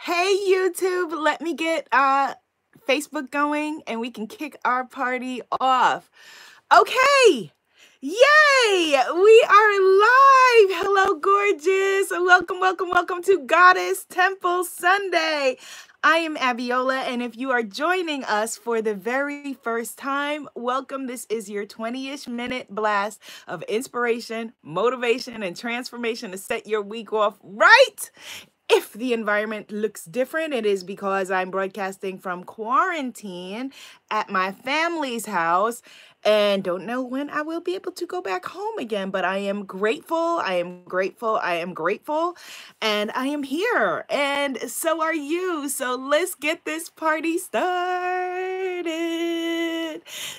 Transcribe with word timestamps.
Hey 0.00 0.38
YouTube, 0.48 1.12
let 1.22 1.40
me 1.40 1.54
get 1.54 1.88
uh 1.90 2.34
Facebook 2.88 3.30
going 3.32 3.82
and 3.88 4.00
we 4.00 4.10
can 4.10 4.28
kick 4.28 4.56
our 4.64 4.86
party 4.86 5.42
off. 5.60 6.10
Okay. 6.72 7.52
Yay! 8.00 8.12
We 8.80 9.46
are 9.50 9.80
live. 9.80 10.70
Hello, 10.78 11.18
gorgeous. 11.18 12.10
Welcome, 12.12 12.60
welcome, 12.60 12.90
welcome 12.90 13.22
to 13.24 13.40
Goddess 13.44 14.06
Temple 14.08 14.64
Sunday. 14.64 15.58
I 16.04 16.18
am 16.18 16.36
Abiola, 16.36 16.98
and 16.98 17.20
if 17.20 17.36
you 17.36 17.50
are 17.50 17.64
joining 17.64 18.22
us 18.22 18.56
for 18.56 18.80
the 18.80 18.94
very 18.94 19.54
first 19.54 19.98
time, 19.98 20.48
welcome. 20.54 21.08
This 21.08 21.26
is 21.28 21.50
your 21.50 21.66
20 21.66 22.10
ish 22.10 22.28
minute 22.28 22.68
blast 22.70 23.20
of 23.48 23.64
inspiration, 23.64 24.52
motivation, 24.62 25.42
and 25.42 25.56
transformation 25.56 26.30
to 26.30 26.38
set 26.38 26.68
your 26.68 26.82
week 26.82 27.12
off 27.12 27.36
right. 27.42 28.10
If 28.70 28.92
the 28.92 29.14
environment 29.14 29.70
looks 29.70 30.04
different, 30.04 30.52
it 30.52 30.66
is 30.66 30.84
because 30.84 31.30
I'm 31.30 31.50
broadcasting 31.50 32.18
from 32.18 32.44
quarantine 32.44 33.72
at 34.10 34.30
my 34.30 34.52
family's 34.52 35.26
house 35.26 35.82
and 36.24 36.64
don't 36.64 36.84
know 36.84 37.02
when 37.02 37.30
I 37.30 37.42
will 37.42 37.60
be 37.60 37.74
able 37.74 37.92
to 37.92 38.06
go 38.06 38.20
back 38.20 38.44
home 38.46 38.78
again. 38.78 39.10
But 39.10 39.24
I 39.24 39.38
am 39.38 39.64
grateful. 39.64 40.16
I 40.16 40.54
am 40.54 40.82
grateful. 40.84 41.36
I 41.36 41.54
am 41.54 41.74
grateful. 41.74 42.36
And 42.82 43.10
I 43.14 43.28
am 43.28 43.44
here. 43.44 44.04
And 44.10 44.58
so 44.70 45.00
are 45.00 45.14
you. 45.14 45.68
So 45.68 45.94
let's 45.94 46.34
get 46.34 46.64
this 46.64 46.90
party 46.90 47.38
started. 47.38 48.88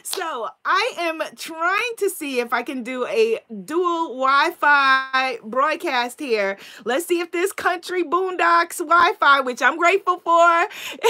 So 0.03 0.49
I 0.65 0.93
am 0.97 1.21
trying 1.35 1.93
to 1.97 2.09
see 2.09 2.39
if 2.39 2.51
I 2.53 2.63
can 2.63 2.83
do 2.83 3.05
a 3.05 3.39
dual 3.65 4.09
Wi 4.09 4.51
Fi 4.59 5.37
broadcast 5.43 6.19
here. 6.19 6.57
Let's 6.83 7.05
see 7.05 7.21
if 7.21 7.31
this 7.31 7.53
country 7.53 8.03
boondocks 8.03 8.79
Wi 8.79 9.13
Fi, 9.19 9.41
which 9.41 9.61
I'm 9.61 9.77
grateful 9.77 10.19
for, 10.19 10.67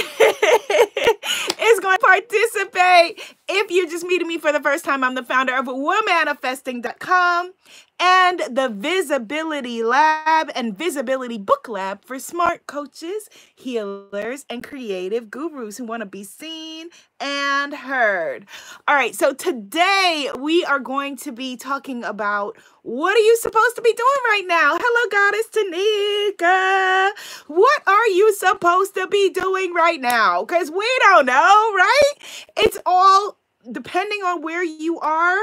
is 1.61 1.79
going 1.79 1.97
to 1.97 2.05
participate. 2.05 2.48
If 2.55 3.71
you're 3.71 3.89
just 3.89 4.05
meeting 4.05 4.27
me 4.27 4.37
for 4.37 4.51
the 4.51 4.61
first 4.61 4.85
time, 4.85 5.03
I'm 5.03 5.15
the 5.15 5.23
founder 5.23 5.55
of 5.55 5.65
womanifesting.com 5.65 7.53
and 7.99 8.39
the 8.49 8.69
Visibility 8.69 9.83
Lab 9.83 10.49
and 10.55 10.77
Visibility 10.77 11.37
Book 11.37 11.67
Lab 11.67 12.05
for 12.05 12.19
smart 12.19 12.65
coaches, 12.67 13.29
healers, 13.55 14.45
and 14.49 14.63
creative 14.63 15.29
gurus 15.29 15.77
who 15.77 15.85
want 15.85 16.01
to 16.01 16.05
be 16.05 16.23
seen 16.23 16.89
and 17.19 17.73
heard. 17.73 18.45
All 18.87 18.95
right, 18.95 19.13
so 19.13 19.33
today 19.33 20.29
we 20.39 20.63
are 20.65 20.79
going 20.79 21.17
to 21.17 21.31
be 21.31 21.57
talking 21.57 22.03
about 22.03 22.57
what 22.83 23.15
are 23.15 23.19
you 23.19 23.37
supposed 23.37 23.75
to 23.75 23.81
be 23.81 23.93
doing 23.93 24.21
right 24.29 24.45
now? 24.47 24.77
Hello, 24.79 25.09
Goddess 25.11 25.49
Tanika. 25.51 27.11
What 27.47 27.81
are 27.87 28.07
you 28.07 28.33
supposed 28.33 28.95
to 28.95 29.07
be 29.07 29.29
doing 29.29 29.73
right 29.73 29.99
now? 29.99 30.45
Because 30.45 30.71
we 30.71 30.87
don't 31.01 31.25
know, 31.25 31.33
right? 31.75 32.13
It's 32.57 32.77
all 32.85 33.38
depending 33.71 34.19
on 34.23 34.41
where 34.41 34.63
you 34.63 34.99
are 34.99 35.37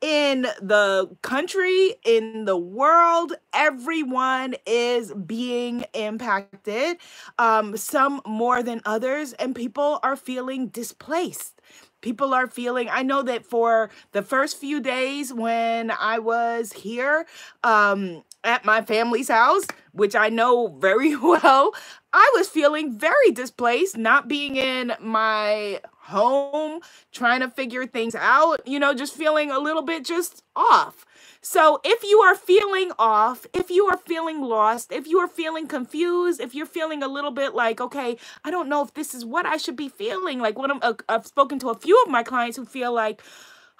in 0.00 0.42
the 0.60 1.08
country, 1.22 1.94
in 2.04 2.44
the 2.44 2.56
world, 2.56 3.34
everyone 3.52 4.54
is 4.66 5.12
being 5.12 5.84
impacted, 5.94 6.96
um, 7.38 7.76
some 7.76 8.20
more 8.26 8.62
than 8.62 8.80
others, 8.84 9.32
and 9.34 9.54
people 9.54 10.00
are 10.02 10.16
feeling 10.16 10.68
displaced. 10.68 11.60
People 12.00 12.32
are 12.32 12.46
feeling, 12.46 12.88
I 12.90 13.02
know 13.02 13.22
that 13.22 13.44
for 13.44 13.90
the 14.12 14.22
first 14.22 14.56
few 14.56 14.80
days 14.80 15.34
when 15.34 15.90
I 15.90 16.18
was 16.18 16.72
here 16.72 17.26
um, 17.62 18.24
at 18.42 18.64
my 18.64 18.80
family's 18.80 19.28
house, 19.28 19.64
which 19.92 20.16
I 20.16 20.30
know 20.30 20.68
very 20.68 21.14
well, 21.22 21.72
I 22.12 22.32
was 22.34 22.48
feeling 22.48 22.98
very 22.98 23.30
displaced, 23.32 23.98
not 23.98 24.28
being 24.28 24.56
in 24.56 24.94
my 24.98 25.80
home, 26.10 26.80
trying 27.12 27.40
to 27.40 27.48
figure 27.48 27.86
things 27.86 28.14
out, 28.14 28.60
you 28.66 28.78
know, 28.78 28.94
just 28.94 29.14
feeling 29.14 29.50
a 29.50 29.58
little 29.58 29.82
bit 29.82 30.04
just 30.04 30.42
off. 30.54 31.06
So 31.40 31.80
if 31.84 32.04
you 32.04 32.20
are 32.20 32.34
feeling 32.34 32.92
off, 32.98 33.46
if 33.54 33.70
you 33.70 33.86
are 33.86 33.96
feeling 33.96 34.42
lost, 34.42 34.92
if 34.92 35.06
you 35.06 35.18
are 35.18 35.28
feeling 35.28 35.66
confused, 35.66 36.40
if 36.40 36.54
you're 36.54 36.66
feeling 36.66 37.02
a 37.02 37.08
little 37.08 37.30
bit 37.30 37.54
like, 37.54 37.80
okay, 37.80 38.16
I 38.44 38.50
don't 38.50 38.68
know 38.68 38.82
if 38.82 38.94
this 38.94 39.14
is 39.14 39.24
what 39.24 39.46
I 39.46 39.56
should 39.56 39.76
be 39.76 39.88
feeling, 39.88 40.38
like 40.38 40.58
what 40.58 40.70
I'm, 40.70 40.80
uh, 40.82 40.94
I've 41.08 41.26
spoken 41.26 41.58
to 41.60 41.70
a 41.70 41.74
few 41.74 42.00
of 42.02 42.10
my 42.10 42.22
clients 42.22 42.56
who 42.56 42.64
feel 42.66 42.92
like, 42.92 43.22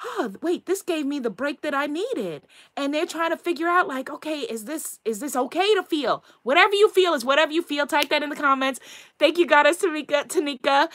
oh 0.02 0.32
wait 0.40 0.66
this 0.66 0.82
gave 0.82 1.04
me 1.06 1.18
the 1.18 1.30
break 1.30 1.60
that 1.60 1.74
i 1.74 1.86
needed. 1.86 2.42
And 2.76 2.94
they're 2.94 3.06
trying 3.06 3.30
to 3.30 3.36
figure 3.36 3.68
out 3.68 3.88
like 3.88 4.10
okay 4.10 4.40
is 4.40 4.64
this 4.64 4.98
is 5.04 5.20
this 5.20 5.36
okay 5.36 5.74
to 5.74 5.82
feel? 5.82 6.24
Whatever 6.42 6.74
you 6.74 6.88
feel 6.88 7.14
is 7.14 7.24
whatever 7.24 7.52
you 7.52 7.62
feel. 7.62 7.86
Type 7.86 8.08
that 8.08 8.22
in 8.22 8.30
the 8.30 8.36
comments. 8.36 8.80
Thank 9.18 9.38
you 9.38 9.46
goddess 9.46 9.82
tanika 9.82 10.26
tanika 10.26 10.88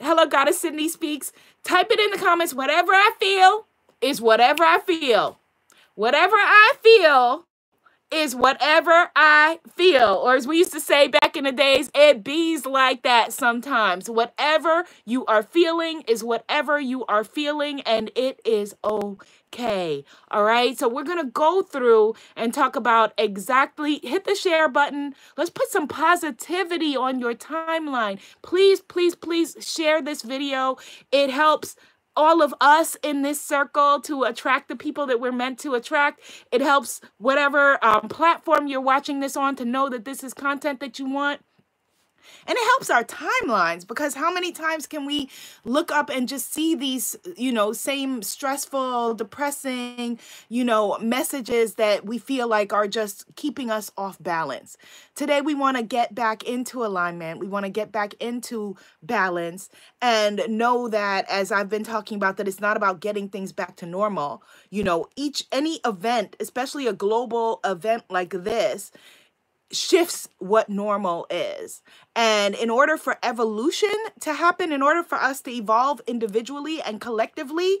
Hello, 0.00 0.26
Goddess 0.26 0.60
Sydney 0.60 0.88
speaks. 0.88 1.32
Type 1.64 1.90
it 1.90 1.98
in 1.98 2.10
the 2.10 2.18
comments. 2.18 2.52
Whatever 2.54 2.92
I 2.92 3.12
feel 3.18 3.66
is 4.00 4.20
whatever 4.20 4.62
I 4.62 4.80
feel. 4.80 5.38
Whatever 5.94 6.36
I 6.36 6.74
feel 6.82 7.46
is 8.10 8.34
whatever 8.34 9.10
I 9.16 9.60
feel. 9.74 10.20
Or 10.22 10.34
as 10.34 10.46
we 10.46 10.58
used 10.58 10.72
to 10.72 10.80
say 10.80 11.08
back 11.08 11.36
in 11.36 11.44
the 11.44 11.52
days, 11.52 11.90
it 11.94 12.22
bees 12.22 12.66
like 12.66 13.02
that 13.02 13.32
sometimes. 13.32 14.08
Whatever 14.08 14.84
you 15.04 15.24
are 15.26 15.42
feeling 15.42 16.02
is 16.06 16.22
whatever 16.22 16.78
you 16.78 17.04
are 17.06 17.24
feeling, 17.24 17.80
and 17.82 18.10
it 18.14 18.40
is 18.44 18.74
okay. 18.84 19.26
All 20.30 20.44
right. 20.44 20.78
So 20.78 20.88
we're 20.88 21.04
going 21.04 21.24
to 21.24 21.30
go 21.30 21.62
through 21.62 22.14
and 22.36 22.52
talk 22.52 22.76
about 22.76 23.12
exactly 23.18 24.00
hit 24.02 24.24
the 24.24 24.34
share 24.34 24.68
button. 24.68 25.14
Let's 25.36 25.50
put 25.50 25.68
some 25.68 25.88
positivity 25.88 26.96
on 26.96 27.20
your 27.20 27.34
timeline. 27.34 28.20
Please, 28.42 28.80
please, 28.80 29.14
please 29.14 29.56
share 29.60 30.02
this 30.02 30.22
video. 30.22 30.76
It 31.12 31.30
helps 31.30 31.76
all 32.16 32.42
of 32.42 32.52
us 32.60 32.96
in 33.04 33.22
this 33.22 33.40
circle 33.40 34.00
to 34.00 34.24
attract 34.24 34.68
the 34.68 34.74
people 34.74 35.06
that 35.06 35.20
we're 35.20 35.30
meant 35.30 35.58
to 35.60 35.74
attract. 35.74 36.20
It 36.50 36.60
helps 36.60 37.00
whatever 37.18 37.82
um, 37.84 38.08
platform 38.08 38.66
you're 38.66 38.80
watching 38.80 39.20
this 39.20 39.36
on 39.36 39.54
to 39.56 39.64
know 39.64 39.88
that 39.88 40.04
this 40.04 40.24
is 40.24 40.34
content 40.34 40.80
that 40.80 40.98
you 40.98 41.08
want. 41.08 41.40
And 42.46 42.56
it 42.56 42.64
helps 42.64 42.90
our 42.90 43.04
timelines 43.04 43.86
because 43.86 44.14
how 44.14 44.32
many 44.32 44.52
times 44.52 44.86
can 44.86 45.04
we 45.04 45.30
look 45.64 45.90
up 45.90 46.10
and 46.10 46.28
just 46.28 46.52
see 46.52 46.74
these, 46.74 47.16
you 47.36 47.52
know, 47.52 47.72
same 47.72 48.22
stressful, 48.22 49.14
depressing, 49.14 50.18
you 50.48 50.64
know, 50.64 50.98
messages 51.00 51.74
that 51.74 52.04
we 52.04 52.18
feel 52.18 52.48
like 52.48 52.72
are 52.72 52.88
just 52.88 53.24
keeping 53.36 53.70
us 53.70 53.90
off 53.96 54.16
balance. 54.20 54.76
Today, 55.14 55.40
we 55.40 55.54
want 55.54 55.76
to 55.76 55.82
get 55.82 56.14
back 56.14 56.42
into 56.44 56.84
alignment. 56.84 57.40
We 57.40 57.48
want 57.48 57.64
to 57.64 57.70
get 57.70 57.90
back 57.92 58.14
into 58.20 58.76
balance 59.02 59.68
and 60.00 60.42
know 60.48 60.88
that, 60.88 61.28
as 61.28 61.50
I've 61.50 61.68
been 61.68 61.84
talking 61.84 62.16
about, 62.16 62.36
that 62.36 62.48
it's 62.48 62.60
not 62.60 62.76
about 62.76 63.00
getting 63.00 63.28
things 63.28 63.52
back 63.52 63.76
to 63.76 63.86
normal. 63.86 64.42
You 64.70 64.84
know, 64.84 65.06
each, 65.16 65.44
any 65.50 65.80
event, 65.84 66.36
especially 66.40 66.86
a 66.86 66.92
global 66.92 67.60
event 67.64 68.04
like 68.08 68.30
this, 68.30 68.92
shifts 69.70 70.28
what 70.38 70.68
normal 70.68 71.26
is. 71.30 71.82
And 72.16 72.54
in 72.54 72.70
order 72.70 72.96
for 72.96 73.18
evolution 73.22 73.94
to 74.20 74.34
happen, 74.34 74.72
in 74.72 74.82
order 74.82 75.02
for 75.02 75.16
us 75.16 75.40
to 75.42 75.50
evolve 75.50 76.00
individually 76.06 76.80
and 76.82 77.00
collectively, 77.00 77.78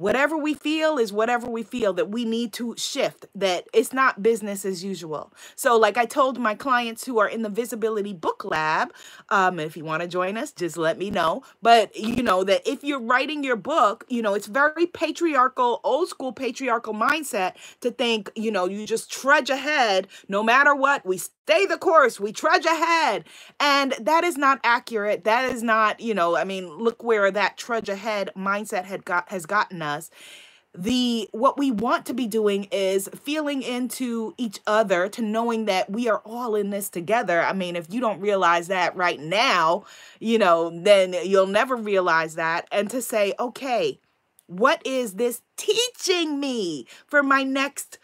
whatever 0.00 0.34
we 0.34 0.54
feel 0.54 0.96
is 0.96 1.12
whatever 1.12 1.46
we 1.46 1.62
feel 1.62 1.92
that 1.92 2.08
we 2.08 2.24
need 2.24 2.54
to 2.54 2.74
shift 2.78 3.26
that 3.34 3.68
it's 3.74 3.92
not 3.92 4.22
business 4.22 4.64
as 4.64 4.82
usual. 4.82 5.30
So 5.56 5.76
like 5.78 5.98
i 5.98 6.06
told 6.06 6.38
my 6.38 6.54
clients 6.54 7.04
who 7.04 7.18
are 7.18 7.28
in 7.28 7.42
the 7.42 7.50
visibility 7.50 8.14
book 8.14 8.44
lab 8.44 8.92
um, 9.28 9.60
if 9.60 9.76
you 9.76 9.84
want 9.84 10.02
to 10.02 10.08
join 10.08 10.38
us 10.38 10.52
just 10.52 10.78
let 10.78 10.96
me 10.96 11.10
know. 11.10 11.42
But 11.60 11.94
you 11.94 12.22
know 12.22 12.44
that 12.44 12.66
if 12.66 12.82
you're 12.82 13.00
writing 13.00 13.44
your 13.44 13.56
book 13.56 14.04
you 14.08 14.22
know 14.22 14.32
it's 14.32 14.46
very 14.46 14.86
patriarchal 14.86 15.80
old 15.84 16.08
school 16.08 16.32
patriarchal 16.32 16.94
mindset 16.94 17.52
to 17.82 17.90
think 17.90 18.30
you 18.34 18.50
know 18.50 18.64
you 18.64 18.86
just 18.86 19.12
trudge 19.12 19.50
ahead 19.50 20.08
no 20.28 20.42
matter 20.42 20.74
what 20.74 21.04
we 21.04 21.20
stay 21.50 21.66
the 21.66 21.78
course 21.78 22.20
we 22.20 22.32
trudge 22.32 22.64
ahead. 22.64 23.24
And 23.58 23.92
that 24.00 24.22
is 24.22 24.36
not 24.36 24.60
accurate. 24.62 25.24
That 25.24 25.52
is 25.52 25.62
not 25.62 26.00
you 26.00 26.14
know 26.14 26.36
i 26.36 26.44
mean 26.44 26.68
look 26.78 27.02
where 27.02 27.30
that 27.30 27.56
trudge 27.56 27.88
ahead 27.88 28.30
mindset 28.36 28.84
had 28.84 29.04
got 29.04 29.28
has 29.30 29.46
gotten 29.46 29.82
us. 29.82 30.10
The 30.72 31.28
what 31.32 31.58
we 31.58 31.72
want 31.72 32.06
to 32.06 32.14
be 32.14 32.28
doing 32.28 32.68
is 32.70 33.08
feeling 33.24 33.62
into 33.62 34.34
each 34.38 34.60
other 34.68 35.08
to 35.08 35.22
knowing 35.22 35.64
that 35.64 35.90
we 35.90 36.08
are 36.08 36.22
all 36.24 36.54
in 36.54 36.70
this 36.70 36.88
together. 36.88 37.40
I 37.42 37.52
mean 37.52 37.74
if 37.74 37.92
you 37.92 38.00
don't 38.00 38.20
realize 38.20 38.68
that 38.68 38.94
right 38.94 39.18
now 39.18 39.84
you 40.20 40.38
know 40.38 40.70
then 40.70 41.14
you'll 41.24 41.48
never 41.48 41.74
realize 41.74 42.36
that. 42.36 42.68
And 42.70 42.88
to 42.90 43.02
say 43.02 43.34
okay 43.40 43.98
what 44.46 44.84
is 44.84 45.14
this 45.14 45.42
teaching 45.56 46.38
me 46.38 46.86
for 47.06 47.22
my 47.22 47.42
next 47.42 47.98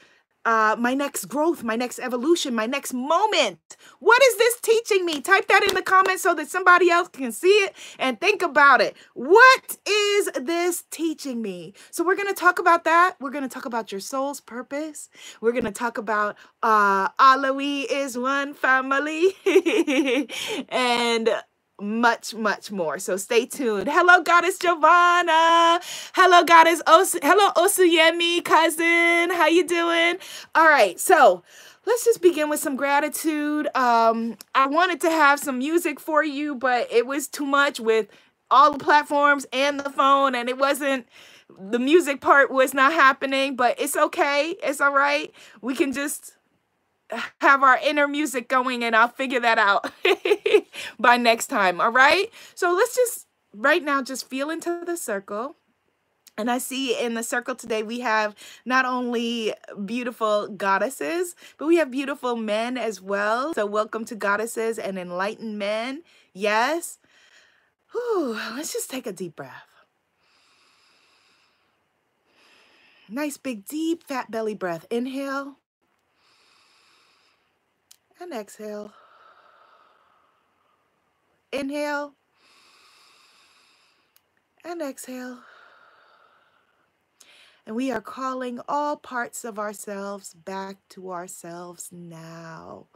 uh, 0.46 0.76
my 0.78 0.94
next 0.94 1.26
growth, 1.26 1.64
my 1.64 1.76
next 1.76 1.98
evolution, 1.98 2.54
my 2.54 2.66
next 2.66 2.94
moment. 2.94 3.76
What 3.98 4.22
is 4.22 4.38
this 4.38 4.60
teaching 4.60 5.04
me? 5.04 5.20
Type 5.20 5.48
that 5.48 5.64
in 5.68 5.74
the 5.74 5.82
comments 5.82 6.22
so 6.22 6.34
that 6.34 6.48
somebody 6.48 6.88
else 6.88 7.08
can 7.08 7.32
see 7.32 7.48
it 7.48 7.74
and 7.98 8.20
think 8.20 8.42
about 8.42 8.80
it. 8.80 8.96
What 9.14 9.76
is 9.86 10.30
this 10.40 10.84
teaching 10.90 11.42
me? 11.42 11.74
So 11.90 12.04
we're 12.04 12.14
going 12.14 12.28
to 12.28 12.34
talk 12.34 12.60
about 12.60 12.84
that. 12.84 13.16
We're 13.20 13.30
going 13.32 13.42
to 13.42 13.50
talk 13.50 13.66
about 13.66 13.90
your 13.90 14.00
soul's 14.00 14.40
purpose. 14.40 15.10
We're 15.40 15.52
going 15.52 15.64
to 15.64 15.72
talk 15.72 15.98
about 15.98 16.36
uh, 16.62 17.08
Alawi 17.18 17.86
is 17.90 18.16
one 18.16 18.54
family. 18.54 19.34
and 20.68 21.28
much, 21.80 22.34
much 22.34 22.72
more. 22.72 22.98
So 22.98 23.16
stay 23.16 23.46
tuned. 23.46 23.88
Hello, 23.90 24.22
Goddess 24.22 24.58
Giovanna. 24.58 25.80
Hello, 26.14 26.44
Goddess 26.44 26.82
Os- 26.86 27.16
Hello, 27.22 27.52
Osuyemi, 27.56 28.44
cousin. 28.44 29.30
How 29.36 29.46
you 29.48 29.66
doing? 29.66 30.16
All 30.54 30.68
right, 30.68 30.98
so 31.00 31.42
let's 31.86 32.04
just 32.04 32.22
begin 32.22 32.50
with 32.50 32.60
some 32.60 32.76
gratitude. 32.76 33.68
Um, 33.76 34.36
I 34.54 34.66
wanted 34.68 35.00
to 35.02 35.10
have 35.10 35.40
some 35.40 35.58
music 35.58 36.00
for 36.00 36.24
you, 36.24 36.54
but 36.56 36.88
it 36.92 37.06
was 37.06 37.28
too 37.28 37.46
much 37.46 37.80
with 37.80 38.08
all 38.50 38.72
the 38.72 38.78
platforms 38.84 39.46
and 39.52 39.80
the 39.80 39.90
phone, 39.90 40.34
and 40.34 40.48
it 40.48 40.58
wasn't 40.58 41.06
the 41.70 41.78
music 41.80 42.20
part 42.20 42.50
was 42.50 42.74
not 42.74 42.92
happening, 42.92 43.56
but 43.56 43.80
it's 43.80 43.96
okay. 43.96 44.56
It's 44.62 44.80
all 44.80 44.92
right. 44.94 45.32
We 45.62 45.74
can 45.76 45.92
just 45.92 46.32
have 47.40 47.62
our 47.62 47.78
inner 47.84 48.08
music 48.08 48.48
going 48.48 48.84
and 48.84 48.96
I'll 48.96 49.08
figure 49.08 49.40
that 49.40 49.58
out 49.58 49.90
by 50.98 51.16
next 51.16 51.48
time. 51.48 51.80
All 51.80 51.92
right. 51.92 52.30
So 52.54 52.72
let's 52.72 52.94
just 52.94 53.26
right 53.54 53.82
now 53.82 54.02
just 54.02 54.28
feel 54.28 54.50
into 54.50 54.84
the 54.84 54.96
circle. 54.96 55.56
And 56.38 56.50
I 56.50 56.58
see 56.58 56.98
in 56.98 57.14
the 57.14 57.22
circle 57.22 57.54
today, 57.54 57.82
we 57.82 58.00
have 58.00 58.34
not 58.66 58.84
only 58.84 59.54
beautiful 59.86 60.48
goddesses, 60.48 61.34
but 61.56 61.66
we 61.66 61.76
have 61.76 61.90
beautiful 61.90 62.36
men 62.36 62.76
as 62.76 63.00
well. 63.00 63.54
So, 63.54 63.64
welcome 63.64 64.04
to 64.04 64.14
Goddesses 64.14 64.78
and 64.78 64.98
Enlightened 64.98 65.58
Men. 65.58 66.02
Yes. 66.34 66.98
Whew, 67.92 68.38
let's 68.54 68.74
just 68.74 68.90
take 68.90 69.06
a 69.06 69.12
deep 69.12 69.34
breath. 69.34 69.64
Nice, 73.08 73.38
big, 73.38 73.64
deep, 73.64 74.02
fat 74.02 74.30
belly 74.30 74.54
breath. 74.54 74.84
Inhale 74.90 75.56
and 78.20 78.32
exhale. 78.32 78.92
Inhale 81.58 82.12
and 84.62 84.82
exhale. 84.82 85.38
And 87.66 87.74
we 87.74 87.90
are 87.90 88.02
calling 88.02 88.60
all 88.68 88.96
parts 88.96 89.42
of 89.42 89.58
ourselves 89.58 90.34
back 90.34 90.76
to 90.90 91.10
ourselves 91.10 91.88
now. 91.90 92.88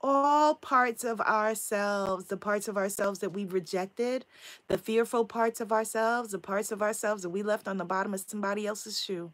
All 0.00 0.56
parts 0.56 1.04
of 1.04 1.20
ourselves, 1.20 2.26
the 2.26 2.36
parts 2.36 2.66
of 2.66 2.76
ourselves 2.76 3.20
that 3.20 3.30
we've 3.30 3.52
rejected, 3.52 4.24
the 4.66 4.78
fearful 4.78 5.24
parts 5.24 5.60
of 5.60 5.70
ourselves, 5.70 6.32
the 6.32 6.40
parts 6.40 6.72
of 6.72 6.82
ourselves 6.82 7.22
that 7.22 7.30
we 7.30 7.44
left 7.44 7.68
on 7.68 7.76
the 7.76 7.84
bottom 7.84 8.14
of 8.14 8.24
somebody 8.26 8.66
else's 8.66 9.00
shoe 9.00 9.32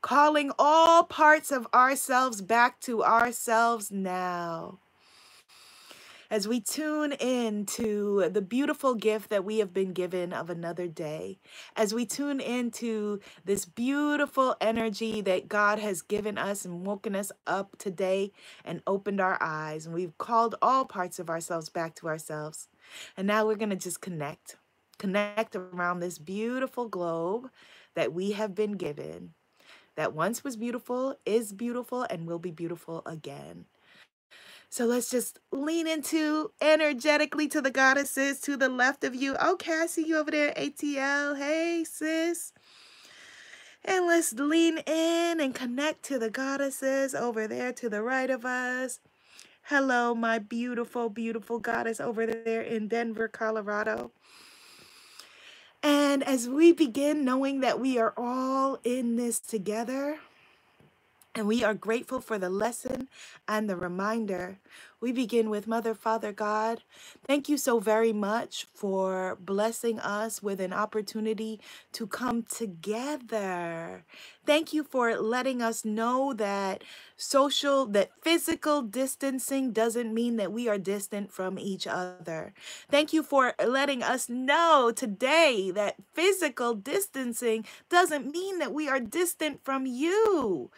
calling 0.00 0.52
all 0.58 1.04
parts 1.04 1.52
of 1.52 1.66
ourselves 1.74 2.40
back 2.40 2.80
to 2.80 3.02
ourselves 3.02 3.90
now. 3.90 4.78
As 6.32 6.48
we 6.48 6.60
tune 6.60 7.12
in 7.12 7.66
to 7.66 8.30
the 8.30 8.40
beautiful 8.40 8.94
gift 8.94 9.28
that 9.28 9.44
we 9.44 9.58
have 9.58 9.74
been 9.74 9.92
given 9.92 10.32
of 10.32 10.48
another 10.48 10.88
day, 10.88 11.38
as 11.76 11.92
we 11.92 12.06
tune 12.06 12.40
into 12.40 13.20
this 13.44 13.66
beautiful 13.66 14.56
energy 14.58 15.20
that 15.20 15.46
God 15.46 15.78
has 15.78 16.00
given 16.00 16.38
us 16.38 16.64
and 16.64 16.86
woken 16.86 17.14
us 17.14 17.32
up 17.46 17.76
today 17.76 18.32
and 18.64 18.80
opened 18.86 19.20
our 19.20 19.36
eyes, 19.42 19.84
and 19.84 19.94
we've 19.94 20.16
called 20.16 20.54
all 20.62 20.86
parts 20.86 21.18
of 21.18 21.28
ourselves 21.28 21.68
back 21.68 21.94
to 21.96 22.08
ourselves. 22.08 22.66
And 23.14 23.26
now 23.26 23.44
we're 23.44 23.56
going 23.56 23.68
to 23.68 23.76
just 23.76 24.00
connect, 24.00 24.56
connect 24.96 25.54
around 25.54 26.00
this 26.00 26.16
beautiful 26.16 26.88
globe 26.88 27.50
that 27.94 28.14
we 28.14 28.32
have 28.32 28.54
been 28.54 28.78
given 28.78 29.34
that 29.96 30.14
once 30.14 30.42
was 30.42 30.56
beautiful, 30.56 31.18
is 31.26 31.52
beautiful, 31.52 32.06
and 32.08 32.26
will 32.26 32.38
be 32.38 32.50
beautiful 32.50 33.02
again. 33.04 33.66
So 34.72 34.86
let's 34.86 35.10
just 35.10 35.38
lean 35.50 35.86
into 35.86 36.50
energetically 36.62 37.46
to 37.48 37.60
the 37.60 37.70
goddesses 37.70 38.40
to 38.40 38.56
the 38.56 38.70
left 38.70 39.04
of 39.04 39.14
you. 39.14 39.36
Okay, 39.36 39.80
I 39.82 39.86
see 39.86 40.06
you 40.06 40.16
over 40.16 40.30
there, 40.30 40.54
ATL. 40.54 41.36
Hey, 41.36 41.84
sis. 41.84 42.54
And 43.84 44.06
let's 44.06 44.32
lean 44.32 44.78
in 44.78 45.40
and 45.42 45.54
connect 45.54 46.04
to 46.04 46.18
the 46.18 46.30
goddesses 46.30 47.14
over 47.14 47.46
there 47.46 47.74
to 47.74 47.90
the 47.90 48.00
right 48.00 48.30
of 48.30 48.46
us. 48.46 49.00
Hello, 49.64 50.14
my 50.14 50.38
beautiful, 50.38 51.10
beautiful 51.10 51.58
goddess 51.58 52.00
over 52.00 52.24
there 52.24 52.62
in 52.62 52.88
Denver, 52.88 53.28
Colorado. 53.28 54.10
And 55.82 56.22
as 56.22 56.48
we 56.48 56.72
begin 56.72 57.26
knowing 57.26 57.60
that 57.60 57.78
we 57.78 57.98
are 57.98 58.14
all 58.16 58.78
in 58.84 59.16
this 59.16 59.38
together, 59.38 60.20
and 61.34 61.46
we 61.46 61.64
are 61.64 61.74
grateful 61.74 62.20
for 62.20 62.38
the 62.38 62.50
lesson 62.50 63.08
and 63.48 63.68
the 63.68 63.76
reminder. 63.76 64.58
We 65.02 65.10
begin 65.10 65.50
with 65.50 65.66
Mother, 65.66 65.94
Father, 65.94 66.30
God. 66.32 66.84
Thank 67.26 67.48
you 67.48 67.56
so 67.56 67.80
very 67.80 68.12
much 68.12 68.68
for 68.72 69.36
blessing 69.40 69.98
us 69.98 70.40
with 70.44 70.60
an 70.60 70.72
opportunity 70.72 71.58
to 71.94 72.06
come 72.06 72.44
together. 72.44 74.04
Thank 74.46 74.72
you 74.72 74.84
for 74.84 75.16
letting 75.16 75.60
us 75.60 75.84
know 75.84 76.32
that 76.34 76.84
social, 77.16 77.84
that 77.86 78.12
physical 78.22 78.80
distancing 78.82 79.72
doesn't 79.72 80.14
mean 80.14 80.36
that 80.36 80.52
we 80.52 80.68
are 80.68 80.78
distant 80.78 81.32
from 81.32 81.58
each 81.58 81.88
other. 81.88 82.54
Thank 82.88 83.12
you 83.12 83.24
for 83.24 83.54
letting 83.64 84.04
us 84.04 84.28
know 84.28 84.92
today 84.94 85.72
that 85.74 85.96
physical 86.14 86.74
distancing 86.74 87.64
doesn't 87.90 88.30
mean 88.30 88.60
that 88.60 88.72
we 88.72 88.88
are 88.88 89.00
distant 89.00 89.64
from 89.64 89.84
you. 89.84 90.70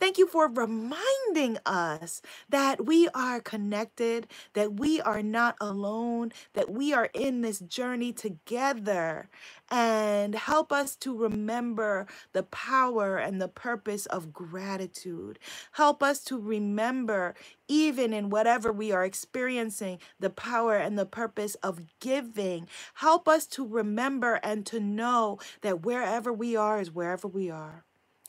Thank 0.00 0.18
you 0.18 0.26
for 0.26 0.48
reminding 0.48 1.58
us 1.64 2.22
that 2.48 2.86
we 2.86 3.08
are 3.14 3.38
connected, 3.38 3.71
that 3.72 4.74
we 4.74 5.00
are 5.00 5.22
not 5.22 5.56
alone, 5.60 6.32
that 6.54 6.70
we 6.70 6.92
are 6.92 7.10
in 7.14 7.40
this 7.40 7.60
journey 7.60 8.12
together. 8.12 9.28
And 9.70 10.34
help 10.34 10.72
us 10.72 10.96
to 10.96 11.16
remember 11.16 12.06
the 12.32 12.42
power 12.44 13.16
and 13.16 13.40
the 13.40 13.48
purpose 13.48 14.06
of 14.06 14.32
gratitude. 14.32 15.38
Help 15.72 16.02
us 16.02 16.22
to 16.24 16.38
remember, 16.38 17.34
even 17.68 18.12
in 18.12 18.30
whatever 18.30 18.72
we 18.72 18.92
are 18.92 19.04
experiencing, 19.04 19.98
the 20.20 20.30
power 20.30 20.76
and 20.76 20.98
the 20.98 21.06
purpose 21.06 21.54
of 21.56 21.80
giving. 22.00 22.68
Help 22.94 23.28
us 23.28 23.46
to 23.48 23.66
remember 23.66 24.40
and 24.42 24.66
to 24.66 24.80
know 24.80 25.38
that 25.62 25.84
wherever 25.84 26.32
we 26.32 26.56
are 26.56 26.80
is 26.80 26.92
wherever 26.92 27.28
we 27.28 27.50
are 27.50 27.84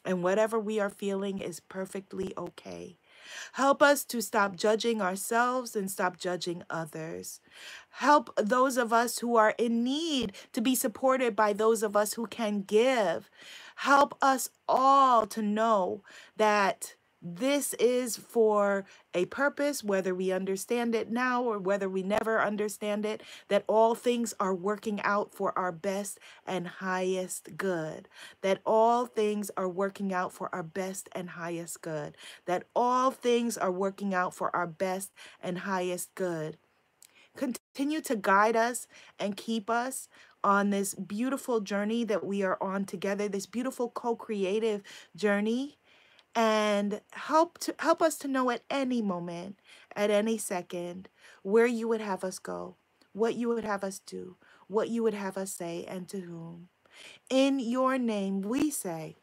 and 0.05 0.23
whatever 0.23 0.59
we 0.59 0.79
are 0.79 0.89
feeling 0.89 1.39
is 1.39 1.59
perfectly 1.59 2.33
okay. 2.37 2.97
Help 3.53 3.81
us 3.81 4.03
to 4.05 4.21
stop 4.21 4.55
judging 4.55 5.01
ourselves 5.01 5.75
and 5.75 5.89
stop 5.89 6.17
judging 6.17 6.63
others. 6.69 7.39
Help 7.91 8.29
those 8.37 8.77
of 8.77 8.91
us 8.93 9.19
who 9.19 9.35
are 9.35 9.55
in 9.57 9.83
need 9.83 10.33
to 10.53 10.61
be 10.61 10.75
supported 10.75 11.35
by 11.35 11.53
those 11.53 11.83
of 11.83 11.95
us 11.95 12.13
who 12.13 12.27
can 12.27 12.61
give. 12.61 13.29
Help 13.77 14.15
us 14.21 14.49
all 14.67 15.25
to 15.27 15.41
know 15.41 16.03
that 16.37 16.95
this 17.25 17.73
is 17.75 18.17
for 18.17 18.85
a 19.13 19.25
purpose, 19.27 19.81
whether 19.81 20.13
we 20.13 20.33
understand 20.33 20.93
it 20.93 21.09
now 21.09 21.41
or 21.41 21.57
whether 21.57 21.87
we 21.87 22.03
never 22.03 22.41
understand 22.41 23.05
it, 23.05 23.23
that 23.47 23.63
all 23.67 23.95
things 23.95 24.33
are 24.41 24.53
working 24.53 24.99
out 25.01 25.33
for 25.33 25.57
our 25.57 25.71
best 25.71 26.19
and 26.45 26.67
highest 26.67 27.55
good. 27.55 28.09
That 28.41 28.59
all 28.65 29.05
things 29.05 29.49
are 29.55 29.69
working 29.69 30.13
out 30.13 30.33
for 30.33 30.53
our 30.53 30.63
best 30.63 31.07
and 31.13 31.29
highest 31.29 31.81
good. 31.81 32.17
That 32.45 32.65
all 32.75 33.09
things 33.11 33.57
are 33.57 33.71
working 33.71 34.13
out 34.13 34.33
for 34.33 34.53
our 34.53 34.67
best 34.67 35.13
and 35.41 35.59
highest 35.59 36.13
good. 36.15 36.57
Continue 37.37 38.01
to 38.01 38.17
guide 38.17 38.57
us 38.57 38.85
and 39.17 39.37
keep 39.37 39.69
us 39.69 40.09
on 40.43 40.71
this 40.71 40.93
beautiful 40.93 41.61
journey 41.61 42.03
that 42.03 42.25
we 42.25 42.43
are 42.43 42.57
on 42.61 42.83
together, 42.83 43.29
this 43.29 43.45
beautiful 43.45 43.89
co 43.89 44.15
creative 44.15 44.83
journey 45.15 45.77
and 46.35 47.01
help 47.11 47.57
to 47.59 47.75
help 47.79 48.01
us 48.01 48.17
to 48.19 48.27
know 48.27 48.49
at 48.49 48.63
any 48.69 49.01
moment, 49.01 49.59
at 49.95 50.09
any 50.09 50.37
second, 50.37 51.09
where 51.43 51.65
you 51.67 51.87
would 51.87 52.01
have 52.01 52.23
us 52.23 52.39
go, 52.39 52.75
what 53.13 53.35
you 53.35 53.49
would 53.49 53.63
have 53.63 53.83
us 53.83 53.99
do, 53.99 54.37
what 54.67 54.89
you 54.89 55.03
would 55.03 55.13
have 55.13 55.37
us 55.37 55.51
say, 55.51 55.85
and 55.87 56.07
to 56.09 56.21
whom. 56.21 56.69
In 57.29 57.59
your 57.59 57.97
name 57.97 58.41
we 58.41 58.69
say, 58.69 59.17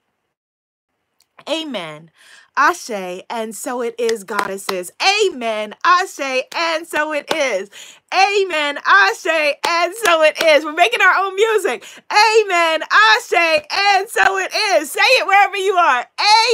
Amen. 1.49 2.11
Ashe, 2.57 3.23
and 3.31 3.55
so 3.55 3.83
it 3.83 3.95
is, 3.99 4.25
goddesses. 4.25 4.91
Amen. 5.27 5.75
Ashe, 5.85 6.43
and 6.55 6.87
so 6.87 7.13
it 7.13 7.33
is. 7.35 7.71
Amen. 8.13 8.79
Ashe, 8.85 9.55
and 9.67 9.95
so 10.05 10.23
it 10.23 10.43
is. 10.43 10.65
We're 10.65 10.73
making 10.73 11.01
our 11.01 11.15
own 11.25 11.35
music. 11.37 11.85
Amen. 12.13 12.83
Ashe, 12.91 13.65
and 13.73 14.09
so 14.09 14.39
it 14.39 14.53
is. 14.55 14.91
Say 14.91 15.01
it 15.01 15.27
wherever 15.27 15.57
you 15.57 15.75
are. 15.75 16.07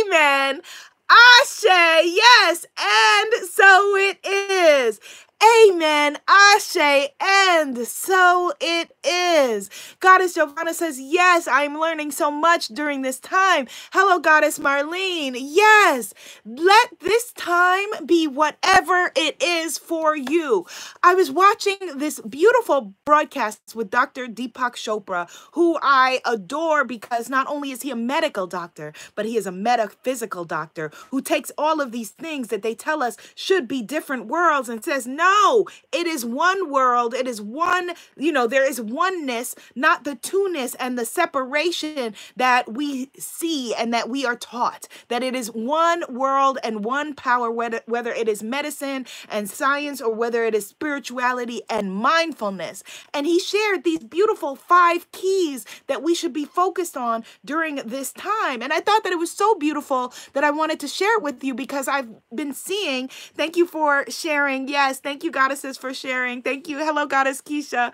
Amen. 0.07 0.63
Ashe, 1.11 1.65
yes, 1.65 2.67
and 2.79 3.49
so 3.49 3.97
it 3.97 4.19
is. 4.25 5.01
Amen. 5.43 6.19
Ashe. 6.29 7.11
And 7.21 7.87
so 7.87 8.53
it 8.61 8.93
is. 9.05 9.71
Goddess 10.01 10.35
Giovanna 10.35 10.75
says, 10.75 11.01
Yes, 11.01 11.47
I'm 11.47 11.79
learning 11.79 12.11
so 12.13 12.31
much 12.31 12.69
during 12.69 13.03
this 13.03 13.21
time. 13.21 13.69
Hello, 13.93 14.19
Goddess 14.19 14.59
Marlene. 14.59 15.37
Yes, 15.39 16.15
let 16.45 16.99
this 17.01 17.33
time 17.33 17.89
be 18.07 18.27
whatever 18.27 19.13
it 19.15 19.43
is 19.43 19.79
for 19.79 20.17
you. 20.17 20.67
I 21.03 21.15
was 21.15 21.31
watching 21.31 21.77
this 21.97 22.21
beautiful 22.21 22.95
broadcast 23.05 23.75
with 23.75 23.91
Dr. 23.91 24.27
Deepak 24.27 24.75
Chopra, 24.75 25.29
who 25.53 25.79
I 25.83 26.21
adore 26.25 26.85
because 26.85 27.29
not 27.29 27.47
only 27.49 27.71
is 27.71 27.83
he 27.83 27.91
a 27.91 27.97
medical 27.97 28.47
doctor, 28.47 28.93
but 29.15 29.27
he 29.27 29.37
is 29.37 29.47
a 29.47 29.53
metaphysical 29.53 30.45
doctor 30.45 30.91
who 31.11 31.21
takes 31.21 31.53
all 31.59 31.81
of 31.81 31.93
these 31.93 32.11
things 32.11 32.49
that 32.49 32.63
they 32.63 32.75
tell 32.75 33.03
us 33.03 33.17
should 33.35 33.69
be 33.69 33.83
different 33.83 34.27
worlds 34.27 34.69
and 34.69 34.83
says, 34.85 35.07
No, 35.07 35.26
no, 35.27 35.67
it 35.93 36.07
is 36.07 36.25
one 36.25 36.71
world. 36.71 37.15
It 37.15 37.27
is 37.27 37.41
one, 37.41 37.93
you 38.17 38.33
know, 38.33 38.47
there 38.47 38.69
is 38.69 38.81
oneness, 38.81 39.55
not 39.75 40.05
the 40.05 40.15
two-ness 40.15 40.75
and 40.77 40.99
the 40.99 41.05
separation 41.05 42.15
that 42.37 42.73
we 42.73 43.11
see 43.19 43.75
and 43.75 43.93
that 43.93 44.09
we 44.09 44.25
are 44.25 44.37
taught. 44.37 44.89
That 45.09 45.23
it 45.23 45.35
is 45.35 45.49
one 45.49 46.05
world 46.09 46.59
and 46.63 46.85
one 46.85 47.15
power, 47.15 47.51
whether, 47.51 47.81
whether 47.87 48.13
it 48.13 48.29
is 48.29 48.43
medicine 48.43 49.07
and 49.29 49.49
science 49.49 50.01
or 50.01 50.13
whether 50.15 50.45
it 50.45 50.55
is 50.55 50.67
spirituality 50.67 51.63
and 51.69 51.95
mindfulness. 51.95 52.83
And 53.13 53.27
he 53.27 53.39
shared 53.41 53.85
these 53.85 54.05
beautiful 54.05 54.57
five 54.57 55.11
keys 55.13 55.65
that 55.87 56.03
we 56.03 56.15
should 56.15 56.33
be 56.33 56.45
focused 56.45 56.97
on 56.97 57.25
during 57.45 57.77
this 57.77 58.13
time. 58.13 58.63
And 58.63 58.73
I 58.73 58.81
thought 58.81 59.03
that 59.05 59.13
it 59.13 59.19
was 59.19 59.31
so 59.31 59.55
beautiful 59.55 60.13
that 60.35 60.45
I 60.45 60.51
wanted 60.51 60.81
to 60.81 60.89
share 60.89 61.17
it 61.19 61.23
with 61.23 61.43
you 61.43 61.55
because 61.55 61.89
I've 61.89 62.09
been 62.35 62.53
seeing, 62.55 63.09
thank 63.09 63.57
you 63.57 63.67
for 63.67 64.05
sharing. 64.09 64.69
Yes, 64.69 65.01
thank 65.01 65.16
you 65.25 65.31
goddesses 65.31 65.77
for 65.77 65.93
sharing. 65.93 66.43
Thank 66.43 66.69
you. 66.69 66.79
Hello, 66.79 67.07
goddess 67.07 67.41
Keisha. 67.41 67.93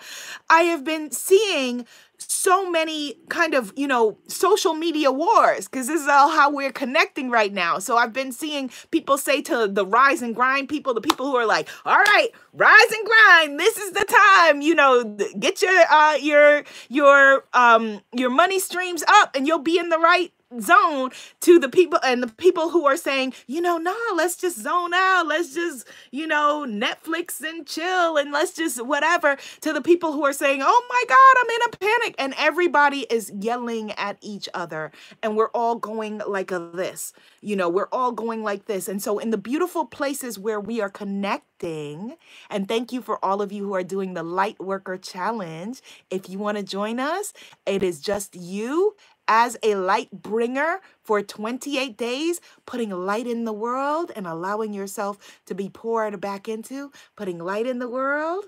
I 0.49 0.63
have 0.63 0.85
been 0.85 1.11
seeing 1.11 1.87
so 2.19 2.71
many 2.71 3.17
kind 3.29 3.55
of, 3.55 3.73
you 3.77 3.87
know, 3.87 4.17
social 4.29 4.75
media 4.75 5.11
wars 5.11 5.67
because 5.67 5.87
this 5.87 6.01
is 6.01 6.09
all 6.09 6.29
how 6.31 6.51
we're 6.51 6.73
connecting 6.73 7.31
right 7.31 7.53
now. 7.53 7.79
So 7.79 7.97
I've 7.97 8.13
been 8.13 8.33
seeing 8.33 8.71
people 8.91 9.19
say 9.19 9.43
to 9.43 9.67
the 9.67 9.85
rise 9.85 10.23
and 10.23 10.35
grind 10.35 10.69
people, 10.69 10.95
the 10.95 11.01
people 11.01 11.27
who 11.27 11.37
are 11.37 11.47
like, 11.47 11.69
all 11.85 11.97
right, 11.99 12.29
rise 12.53 12.91
and 12.93 13.07
grind. 13.07 13.61
This 13.61 13.77
is 13.77 13.93
the 13.93 14.05
time, 14.05 14.61
you 14.61 14.75
know, 14.75 15.05
get 15.39 15.63
your, 15.63 15.83
uh, 15.91 16.15
your, 16.15 16.65
your, 16.89 17.45
um, 17.53 18.01
your 18.13 18.31
money 18.31 18.61
streams 18.61 19.03
up 19.09 19.35
and 19.35 19.47
you'll 19.47 19.59
be 19.59 19.79
in 19.79 19.89
the 19.89 19.99
right 19.99 20.33
zone 20.61 21.11
to 21.41 21.59
the 21.59 21.69
people 21.69 21.99
and 22.05 22.23
the 22.23 22.29
people 22.29 22.71
who 22.71 22.87
are 22.87 22.97
saying, 22.97 23.35
you 23.47 23.61
know, 23.61 23.79
nah, 23.79 23.95
let's 24.15 24.37
just 24.37 24.59
zone 24.61 24.95
out. 24.95 25.27
Let's 25.27 25.55
just, 25.55 25.87
you 26.11 26.27
know, 26.27 26.67
Netflix 26.69 27.41
and 27.41 27.67
chill 27.67 28.17
and 28.17 28.33
let's 28.33 28.53
just 28.53 28.85
whatever. 28.85 29.37
To 29.63 29.73
the 29.73 29.83
people 29.83 30.13
who 30.13 30.25
are 30.25 30.33
saying, 30.33 30.61
oh 30.63 30.87
my 30.89 31.05
God, 31.09 31.43
I'm 31.43 31.51
in 31.51 31.61
a 31.67 31.77
panic. 31.77 32.15
And 32.19 32.35
everybody 32.39 33.07
is 33.11 33.33
yelling 33.39 33.93
at 33.93 34.19
each 34.21 34.49
other. 34.55 34.93
And 35.23 35.37
we're 35.37 35.51
all 35.51 35.77
going 35.77 36.21
like 36.27 36.51
a 36.51 36.59
this. 36.59 37.13
You 37.41 37.57
know, 37.57 37.69
we're 37.69 37.89
all 37.93 38.13
going 38.13 38.43
like 38.43 38.67
this. 38.67 38.89
And 38.89 39.03
so 39.03 39.19
in 39.19 39.31
the 39.31 39.39
beautiful 39.39 39.85
places 39.85 40.39
where 40.39 40.61
we 40.61 40.81
are 40.81 40.91
connecting, 40.91 42.17
and 42.51 42.67
thank 42.67 42.93
you 42.93 43.01
for 43.01 43.25
all 43.25 43.41
of 43.41 43.53
you 43.53 43.65
who 43.65 43.75
are 43.75 43.85
doing 43.85 44.15
the 44.15 44.23
Light 44.23 44.59
Worker 44.59 44.97
Challenge. 44.97 45.81
If 46.11 46.29
you 46.29 46.39
want 46.39 46.59
to 46.59 46.65
join 46.65 46.99
us, 46.99 47.33
it 47.67 47.83
is 47.83 48.01
just 48.01 48.35
you 48.35 48.97
as 49.29 49.57
a 49.63 49.75
light 49.75 50.11
bringer 50.11 50.81
for 51.03 51.23
28 51.23 51.97
days, 51.97 52.41
putting 52.67 52.91
light 52.91 53.27
in 53.27 53.45
the 53.45 53.53
world 53.53 54.11
and 54.15 54.27
allowing 54.27 54.73
yourself 54.75 55.41
to 55.47 55.55
be 55.55 55.69
poured 55.69 56.21
back 56.21 56.49
into, 56.49 56.91
putting 57.17 57.39
light 57.39 57.67
in 57.67 57.79
the 57.79 57.89
world 57.89 58.45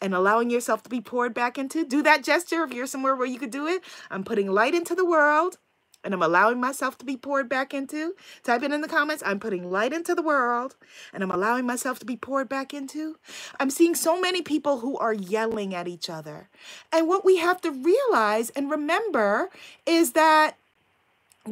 and 0.00 0.14
allowing 0.14 0.50
yourself 0.50 0.82
to 0.84 0.90
be 0.90 1.00
poured 1.00 1.34
back 1.34 1.58
into. 1.58 1.84
Do 1.84 2.02
that 2.02 2.22
gesture 2.22 2.62
if 2.62 2.72
you're 2.72 2.86
somewhere 2.86 3.16
where 3.16 3.26
you 3.26 3.38
could 3.38 3.50
do 3.50 3.66
it. 3.66 3.82
I'm 4.10 4.24
putting 4.24 4.50
light 4.50 4.74
into 4.74 4.94
the 4.94 5.04
world 5.04 5.58
and 6.04 6.14
I'm 6.14 6.22
allowing 6.22 6.60
myself 6.60 6.96
to 6.98 7.04
be 7.04 7.16
poured 7.16 7.48
back 7.48 7.74
into. 7.74 8.14
Type 8.42 8.62
it 8.62 8.72
in 8.72 8.80
the 8.80 8.88
comments. 8.88 9.22
I'm 9.26 9.40
putting 9.40 9.70
light 9.70 9.92
into 9.92 10.14
the 10.14 10.22
world 10.22 10.76
and 11.12 11.22
I'm 11.22 11.30
allowing 11.30 11.66
myself 11.66 11.98
to 12.00 12.06
be 12.06 12.16
poured 12.16 12.48
back 12.48 12.72
into. 12.72 13.16
I'm 13.58 13.70
seeing 13.70 13.94
so 13.94 14.20
many 14.20 14.42
people 14.42 14.80
who 14.80 14.96
are 14.98 15.12
yelling 15.12 15.74
at 15.74 15.88
each 15.88 16.08
other. 16.08 16.48
And 16.92 17.08
what 17.08 17.24
we 17.24 17.36
have 17.38 17.60
to 17.62 17.70
realize 17.70 18.50
and 18.50 18.70
remember 18.70 19.50
is 19.86 20.12
that 20.12 20.56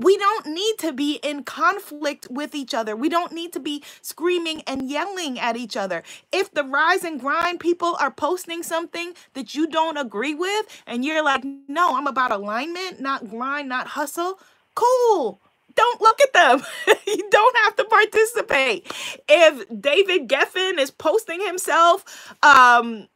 we 0.03 0.17
don't 0.19 0.47
need 0.47 0.79
to 0.81 0.93
be 0.93 1.21
in 1.23 1.45
conflict 1.45 2.29
with 2.31 2.55
each 2.55 2.75
other. 2.75 2.97
We 2.97 3.09
don't 3.09 3.33
need 3.33 3.53
to 3.55 3.61
be 3.61 3.83
screaming 4.03 4.63
and 4.67 4.91
yelling 4.91 5.39
at 5.41 5.57
each 5.57 5.77
other. 5.77 6.03
If 6.33 6.53
the 6.53 6.65
rise 6.65 7.05
and 7.05 7.21
grind 7.21 7.61
people 7.61 7.97
are 8.01 8.11
posting 8.11 8.63
something 8.63 9.15
that 9.35 9.55
you 9.55 9.67
don't 9.69 9.97
agree 9.99 10.35
with 10.35 10.67
and 10.87 11.05
you're 11.05 11.25
like, 11.25 11.45
no, 11.69 11.97
I'm 11.97 12.07
about 12.07 12.33
alignment, 12.33 13.01
not 13.01 13.29
grind, 13.29 13.69
not 13.69 13.89
hustle, 13.89 14.41
cool 14.75 15.41
don't 15.77 16.01
look 16.01 16.21
at 16.23 16.33
them. 16.33 16.63
you 17.07 17.29
don't 17.31 17.57
have 17.65 17.77
to 17.77 17.85
participate. 17.85 18.93
If 19.29 19.81
David 19.81 20.29
Geffen 20.29 20.79
is 20.79 20.91
posting 20.91 21.45
himself 21.47 22.35
um, 22.43 23.09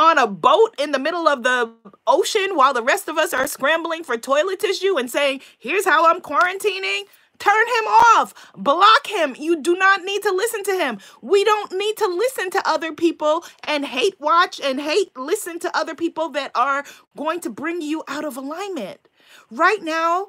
on 0.00 0.16
a 0.16 0.26
boat 0.26 0.74
in 0.78 0.92
the 0.92 0.98
middle 0.98 1.28
of 1.28 1.42
the 1.42 1.70
ocean 2.06 2.56
while 2.56 2.72
the 2.72 2.82
rest 2.82 3.06
of 3.06 3.18
us 3.18 3.34
are 3.34 3.46
scrambling 3.46 4.02
for 4.02 4.16
toilet 4.16 4.58
tissue 4.58 4.96
and 4.96 5.10
saying, 5.10 5.42
here's 5.58 5.84
how 5.84 6.10
I'm 6.10 6.22
quarantining. 6.22 7.02
Turn 7.38 7.66
him 7.66 7.84
off. 8.16 8.32
Block 8.56 9.06
him. 9.06 9.36
You 9.38 9.60
do 9.60 9.76
not 9.76 10.02
need 10.02 10.22
to 10.22 10.32
listen 10.32 10.62
to 10.64 10.72
him. 10.72 10.98
We 11.20 11.44
don't 11.44 11.72
need 11.72 11.98
to 11.98 12.06
listen 12.06 12.50
to 12.50 12.66
other 12.66 12.92
people 12.94 13.44
and 13.64 13.84
hate 13.84 14.18
watch 14.18 14.58
and 14.58 14.80
hate 14.80 15.14
listen 15.16 15.58
to 15.60 15.76
other 15.76 15.94
people 15.94 16.30
that 16.30 16.50
are 16.54 16.84
going 17.16 17.40
to 17.40 17.50
bring 17.50 17.82
you 17.82 18.02
out 18.08 18.24
of 18.24 18.38
alignment. 18.38 19.06
Right 19.50 19.82
now, 19.82 20.28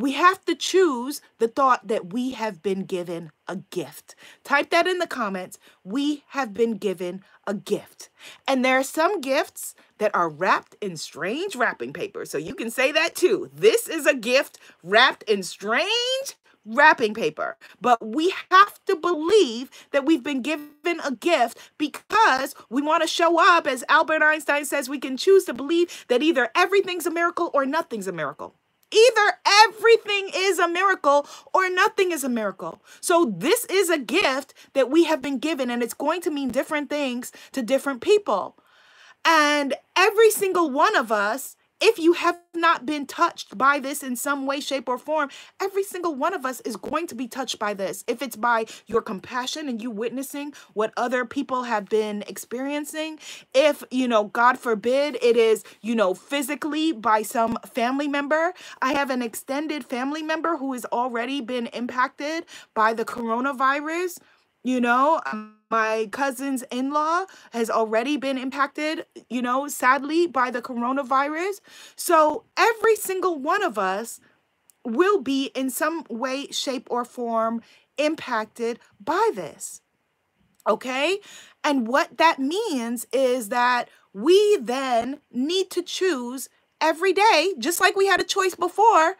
we 0.00 0.12
have 0.12 0.44
to 0.46 0.54
choose 0.54 1.20
the 1.38 1.48
thought 1.48 1.88
that 1.88 2.12
we 2.12 2.32
have 2.32 2.62
been 2.62 2.84
given 2.84 3.30
a 3.48 3.56
gift. 3.56 4.14
Type 4.44 4.70
that 4.70 4.86
in 4.86 4.98
the 4.98 5.06
comments. 5.06 5.58
We 5.84 6.24
have 6.28 6.54
been 6.54 6.76
given 6.76 7.22
a 7.46 7.54
gift. 7.54 8.10
And 8.46 8.64
there 8.64 8.78
are 8.78 8.84
some 8.84 9.20
gifts 9.20 9.74
that 9.98 10.14
are 10.14 10.28
wrapped 10.28 10.76
in 10.80 10.96
strange 10.96 11.56
wrapping 11.56 11.92
paper. 11.92 12.24
So 12.24 12.38
you 12.38 12.54
can 12.54 12.70
say 12.70 12.92
that 12.92 13.14
too. 13.14 13.50
This 13.54 13.88
is 13.88 14.06
a 14.06 14.14
gift 14.14 14.58
wrapped 14.82 15.24
in 15.24 15.42
strange 15.42 16.36
wrapping 16.64 17.14
paper. 17.14 17.56
But 17.80 18.04
we 18.04 18.34
have 18.50 18.84
to 18.86 18.96
believe 18.96 19.70
that 19.92 20.04
we've 20.04 20.22
been 20.22 20.42
given 20.42 21.00
a 21.04 21.12
gift 21.12 21.58
because 21.78 22.54
we 22.68 22.82
want 22.82 23.02
to 23.02 23.08
show 23.08 23.40
up. 23.40 23.66
As 23.66 23.84
Albert 23.88 24.22
Einstein 24.22 24.64
says, 24.64 24.88
we 24.88 24.98
can 24.98 25.16
choose 25.16 25.44
to 25.46 25.54
believe 25.54 26.04
that 26.08 26.22
either 26.22 26.50
everything's 26.54 27.06
a 27.06 27.10
miracle 27.10 27.50
or 27.54 27.66
nothing's 27.66 28.06
a 28.06 28.12
miracle. 28.12 28.54
Either 28.92 29.38
everything 29.46 30.30
is 30.34 30.58
a 30.58 30.68
miracle 30.68 31.26
or 31.54 31.70
nothing 31.70 32.12
is 32.12 32.24
a 32.24 32.28
miracle. 32.28 32.82
So, 33.00 33.34
this 33.36 33.64
is 33.66 33.88
a 33.88 33.98
gift 33.98 34.54
that 34.72 34.90
we 34.90 35.04
have 35.04 35.22
been 35.22 35.38
given, 35.38 35.70
and 35.70 35.82
it's 35.82 35.94
going 35.94 36.20
to 36.22 36.30
mean 36.30 36.48
different 36.48 36.90
things 36.90 37.32
to 37.52 37.62
different 37.62 38.00
people. 38.00 38.56
And 39.24 39.74
every 39.96 40.30
single 40.30 40.70
one 40.70 40.96
of 40.96 41.12
us 41.12 41.56
if 41.80 41.98
you 41.98 42.12
have 42.14 42.38
not 42.54 42.84
been 42.84 43.06
touched 43.06 43.56
by 43.56 43.78
this 43.78 44.02
in 44.02 44.16
some 44.16 44.46
way, 44.46 44.60
shape, 44.60 44.88
or 44.88 44.98
form, 44.98 45.30
every 45.60 45.82
single 45.82 46.14
one 46.14 46.34
of 46.34 46.44
us 46.44 46.60
is 46.60 46.76
going 46.76 47.06
to 47.06 47.14
be 47.14 47.26
touched 47.26 47.58
by 47.58 47.74
this. 47.74 48.04
If 48.06 48.22
it's 48.22 48.36
by 48.36 48.66
your 48.86 49.02
compassion 49.02 49.68
and 49.68 49.80
you 49.80 49.90
witnessing 49.90 50.52
what 50.74 50.92
other 50.96 51.24
people 51.24 51.64
have 51.64 51.86
been 51.88 52.22
experiencing, 52.26 53.18
if, 53.54 53.82
you 53.90 54.08
know, 54.08 54.24
God 54.24 54.58
forbid, 54.58 55.16
it 55.22 55.36
is, 55.36 55.64
you 55.80 55.94
know, 55.94 56.14
physically 56.14 56.92
by 56.92 57.22
some 57.22 57.58
family 57.72 58.08
member. 58.08 58.52
I 58.82 58.92
have 58.92 59.10
an 59.10 59.22
extended 59.22 59.84
family 59.84 60.22
member 60.22 60.56
who 60.56 60.72
has 60.74 60.84
already 60.86 61.40
been 61.40 61.66
impacted 61.68 62.44
by 62.74 62.92
the 62.92 63.04
coronavirus. 63.04 64.18
You 64.62 64.80
know, 64.80 65.20
my 65.70 66.08
cousin's 66.12 66.64
in 66.70 66.92
law 66.92 67.24
has 67.52 67.70
already 67.70 68.16
been 68.16 68.36
impacted, 68.36 69.06
you 69.28 69.40
know, 69.40 69.68
sadly 69.68 70.26
by 70.26 70.50
the 70.50 70.60
coronavirus. 70.60 71.60
So 71.96 72.44
every 72.56 72.96
single 72.96 73.38
one 73.38 73.62
of 73.62 73.78
us 73.78 74.20
will 74.84 75.20
be 75.20 75.46
in 75.54 75.70
some 75.70 76.04
way, 76.10 76.48
shape, 76.48 76.88
or 76.90 77.04
form 77.04 77.62
impacted 77.96 78.80
by 79.02 79.30
this. 79.34 79.80
Okay. 80.68 81.20
And 81.64 81.86
what 81.86 82.18
that 82.18 82.38
means 82.38 83.06
is 83.12 83.48
that 83.48 83.88
we 84.12 84.56
then 84.56 85.20
need 85.32 85.70
to 85.70 85.82
choose 85.82 86.48
every 86.80 87.12
day, 87.12 87.54
just 87.58 87.80
like 87.80 87.96
we 87.96 88.06
had 88.06 88.20
a 88.20 88.24
choice 88.24 88.54
before 88.54 89.16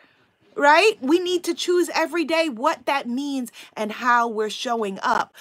right? 0.56 0.92
We 1.00 1.18
need 1.18 1.44
to 1.44 1.54
choose 1.54 1.90
every 1.94 2.24
day 2.24 2.48
what 2.48 2.86
that 2.86 3.08
means 3.08 3.50
and 3.76 3.92
how 3.92 4.28
we're 4.28 4.50
showing 4.50 4.98
up. 5.02 5.34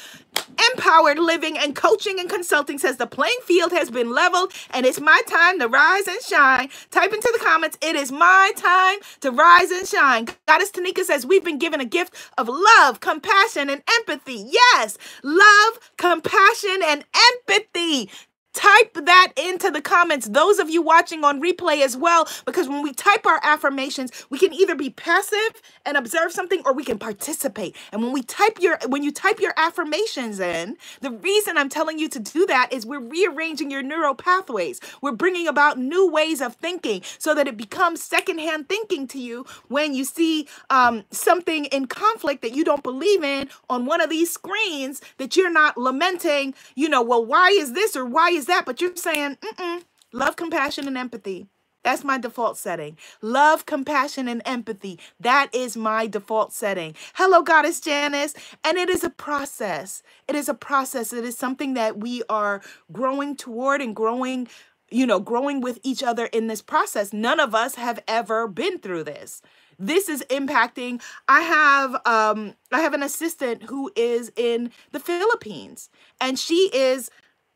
Empowered 0.74 1.20
Living 1.20 1.58
and 1.58 1.76
Coaching 1.76 2.20
and 2.20 2.30
Consulting 2.30 2.78
says 2.78 2.98
the 2.98 3.08
playing 3.08 3.38
field 3.44 3.72
has 3.72 3.90
been 3.90 4.12
leveled 4.12 4.54
and 4.72 4.86
it's 4.86 5.00
my 5.00 5.22
time 5.28 5.60
to 5.60 5.68
rise 5.68 6.08
and 6.08 6.22
shine. 6.22 6.70
Type 6.92 7.14
into 7.14 7.30
the 7.38 7.44
comments, 7.44 7.78
it 7.82 7.96
is 7.96 8.12
my 8.12 8.52
time 8.56 9.00
to 9.22 9.32
rise 9.32 9.72
and 9.72 9.88
shine. 9.88 10.28
Goddess 10.48 10.72
Tanika 10.72 11.04
says 11.04 11.26
we've 11.26 11.44
been 11.44 11.60
given 11.60 11.82
a 11.82 11.86
gift 11.86 12.16
of 12.38 12.48
love, 12.50 13.00
compassion, 13.00 13.70
and 13.70 13.84
empathy. 14.00 14.46
Yes, 14.50 14.98
love, 15.24 15.80
compassion, 15.98 16.80
and 16.86 17.04
empathy. 17.32 18.10
Type 18.54 18.94
that 19.06 19.32
into 19.38 19.70
the 19.70 19.82
comments, 19.82 20.28
those 20.28 20.58
of 20.60 20.70
you 20.70 20.82
watching 20.82 21.24
on 21.24 21.42
replay 21.42 21.84
as 21.84 21.96
well, 21.96 22.28
because 22.46 22.68
when 22.68 22.82
we 22.82 22.94
type 22.94 23.26
our 23.26 23.40
affirmations, 23.44 24.12
we 24.30 24.40
can 24.40 24.54
either 24.54 24.76
be 24.76 24.90
passive 24.90 25.62
and 25.86 25.96
observe 25.96 26.32
something 26.32 26.62
or 26.66 26.74
we 26.74 26.84
can 26.84 26.98
participate. 26.98 27.76
And 27.92 28.02
when 28.02 28.12
we 28.12 28.24
type 28.24 28.58
your 28.60 28.80
when 28.88 29.04
you 29.04 29.12
type 29.12 29.40
your 29.40 29.54
affirmations 29.56 30.40
in, 30.40 30.78
the 31.02 31.12
reason 31.12 31.58
I'm 31.58 31.70
telling 31.70 32.00
you 32.00 32.10
to 32.10 32.20
do 32.20 32.46
that 32.48 32.74
is 32.74 32.86
we're 32.86 33.00
rearranging 33.00 33.70
your 33.70 33.84
neural 33.84 34.16
pathways. 34.16 34.80
We're 35.02 35.12
bringing 35.12 35.48
about 35.48 35.78
new 35.78 36.10
ways 36.10 36.42
of 36.42 36.56
thinking 36.56 37.04
so 37.18 37.36
that 37.36 37.48
it 37.48 37.56
becomes 37.58 38.02
secondhand 38.02 38.68
thinking 38.68 39.08
to 39.10 39.20
you 39.20 39.46
when 39.68 39.94
you 39.94 40.04
see 40.06 40.48
um, 40.70 41.04
something 41.12 41.66
in 41.66 41.86
conflict 41.86 42.42
that 42.42 42.54
you 42.54 42.64
don't 42.64 42.84
believe 42.84 43.24
in 43.24 43.50
on 43.70 43.86
one 43.86 44.02
of 44.02 44.10
these 44.10 44.32
screens 44.32 45.02
that 45.18 45.36
you're 45.36 45.52
not 45.52 45.78
lamenting, 45.78 46.54
you 46.76 46.90
know, 46.90 47.02
well, 47.02 47.24
why 47.24 47.50
is 47.50 47.74
this 47.74 47.96
or 47.96 48.06
why 48.06 48.30
is 48.30 48.39
that? 48.48 48.66
But 48.66 48.82
you're 48.82 48.96
saying, 48.96 49.38
mm-mm, 49.38 49.84
love, 50.14 50.36
compassion, 50.36 50.88
and 50.88 50.98
empathy. 50.98 51.48
That's 51.84 52.04
my 52.04 52.18
default 52.18 52.58
setting. 52.58 52.98
Love, 53.22 53.66
compassion, 53.66 54.28
and 54.28 54.42
empathy. 54.46 55.00
That 55.20 55.50
is 55.54 55.78
my 55.78 56.08
default 56.08 56.52
setting. 56.52 56.94
Hello, 57.14 57.42
Goddess 57.42 57.80
Janice. 57.80 58.34
And 58.64 58.78
it 58.78 58.90
is 58.90 59.04
a 59.04 59.10
process. 59.10 60.04
It 60.28 60.36
is 60.36 60.50
a 60.50 60.54
process. 60.54 61.14
It 61.14 61.24
is 61.24 61.38
something 61.38 61.76
that 61.76 61.98
we 61.98 62.22
are 62.30 62.62
growing 62.92 63.36
toward 63.36 63.82
and 63.82 63.96
growing, 63.96 64.48
you 64.92 65.08
know, 65.08 65.20
growing 65.20 65.62
with 65.62 65.80
each 65.84 66.04
other 66.04 66.26
in 66.28 66.48
this 66.48 66.62
process. 66.62 67.14
None 67.14 67.40
of 67.40 67.56
us 67.56 67.76
have 67.76 68.04
ever 68.08 68.48
been 68.48 68.80
through 68.80 69.06
this. 69.06 69.42
This 69.82 70.10
is 70.10 70.26
impacting. 70.30 71.02
I 71.30 71.42
have 71.42 71.96
um 72.06 72.56
I 72.70 72.82
have 72.82 72.94
an 72.94 73.02
assistant 73.02 73.64
who 73.64 73.90
is 73.96 74.30
in 74.36 74.72
the 74.92 75.00
Philippines 75.00 75.90
and 76.20 76.38
she 76.38 76.70
is 76.74 77.10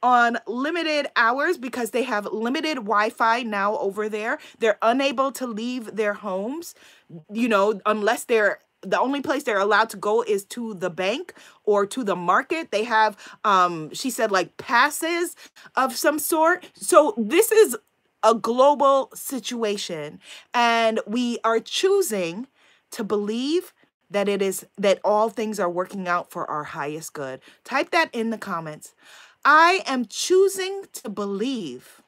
on 0.03 0.37
limited 0.45 1.07
hours 1.15 1.57
because 1.57 1.91
they 1.91 2.03
have 2.03 2.25
limited 2.25 2.75
Wi-Fi 2.75 3.43
now 3.43 3.77
over 3.79 4.09
there. 4.09 4.37
They're 4.59 4.77
unable 4.81 5.31
to 5.33 5.47
leave 5.47 5.95
their 5.95 6.13
homes, 6.13 6.75
you 7.31 7.47
know, 7.47 7.81
unless 7.85 8.25
they're 8.25 8.59
the 8.85 8.99
only 8.99 9.21
place 9.21 9.43
they're 9.43 9.59
allowed 9.59 9.89
to 9.91 9.97
go 9.97 10.21
is 10.23 10.43
to 10.43 10.73
the 10.73 10.89
bank 10.89 11.33
or 11.63 11.85
to 11.85 12.03
the 12.03 12.17
market. 12.17 12.71
They 12.71 12.83
have 12.83 13.17
um 13.45 13.93
she 13.93 14.09
said 14.09 14.31
like 14.31 14.57
passes 14.57 15.35
of 15.75 15.95
some 15.95 16.19
sort. 16.19 16.69
So 16.75 17.13
this 17.17 17.51
is 17.51 17.77
a 18.23 18.35
global 18.35 19.09
situation 19.13 20.19
and 20.53 20.99
we 21.07 21.39
are 21.43 21.59
choosing 21.59 22.47
to 22.91 23.03
believe 23.03 23.73
that 24.09 24.29
it 24.29 24.41
is 24.41 24.65
that 24.77 24.99
all 25.03 25.29
things 25.29 25.59
are 25.59 25.69
working 25.69 26.07
out 26.07 26.29
for 26.29 26.49
our 26.49 26.63
highest 26.65 27.13
good. 27.13 27.41
Type 27.63 27.89
that 27.91 28.09
in 28.13 28.29
the 28.29 28.37
comments. 28.37 28.93
I 29.45 29.81
am 29.85 30.05
choosing 30.05 30.85
to 30.93 31.09
believe. 31.09 32.01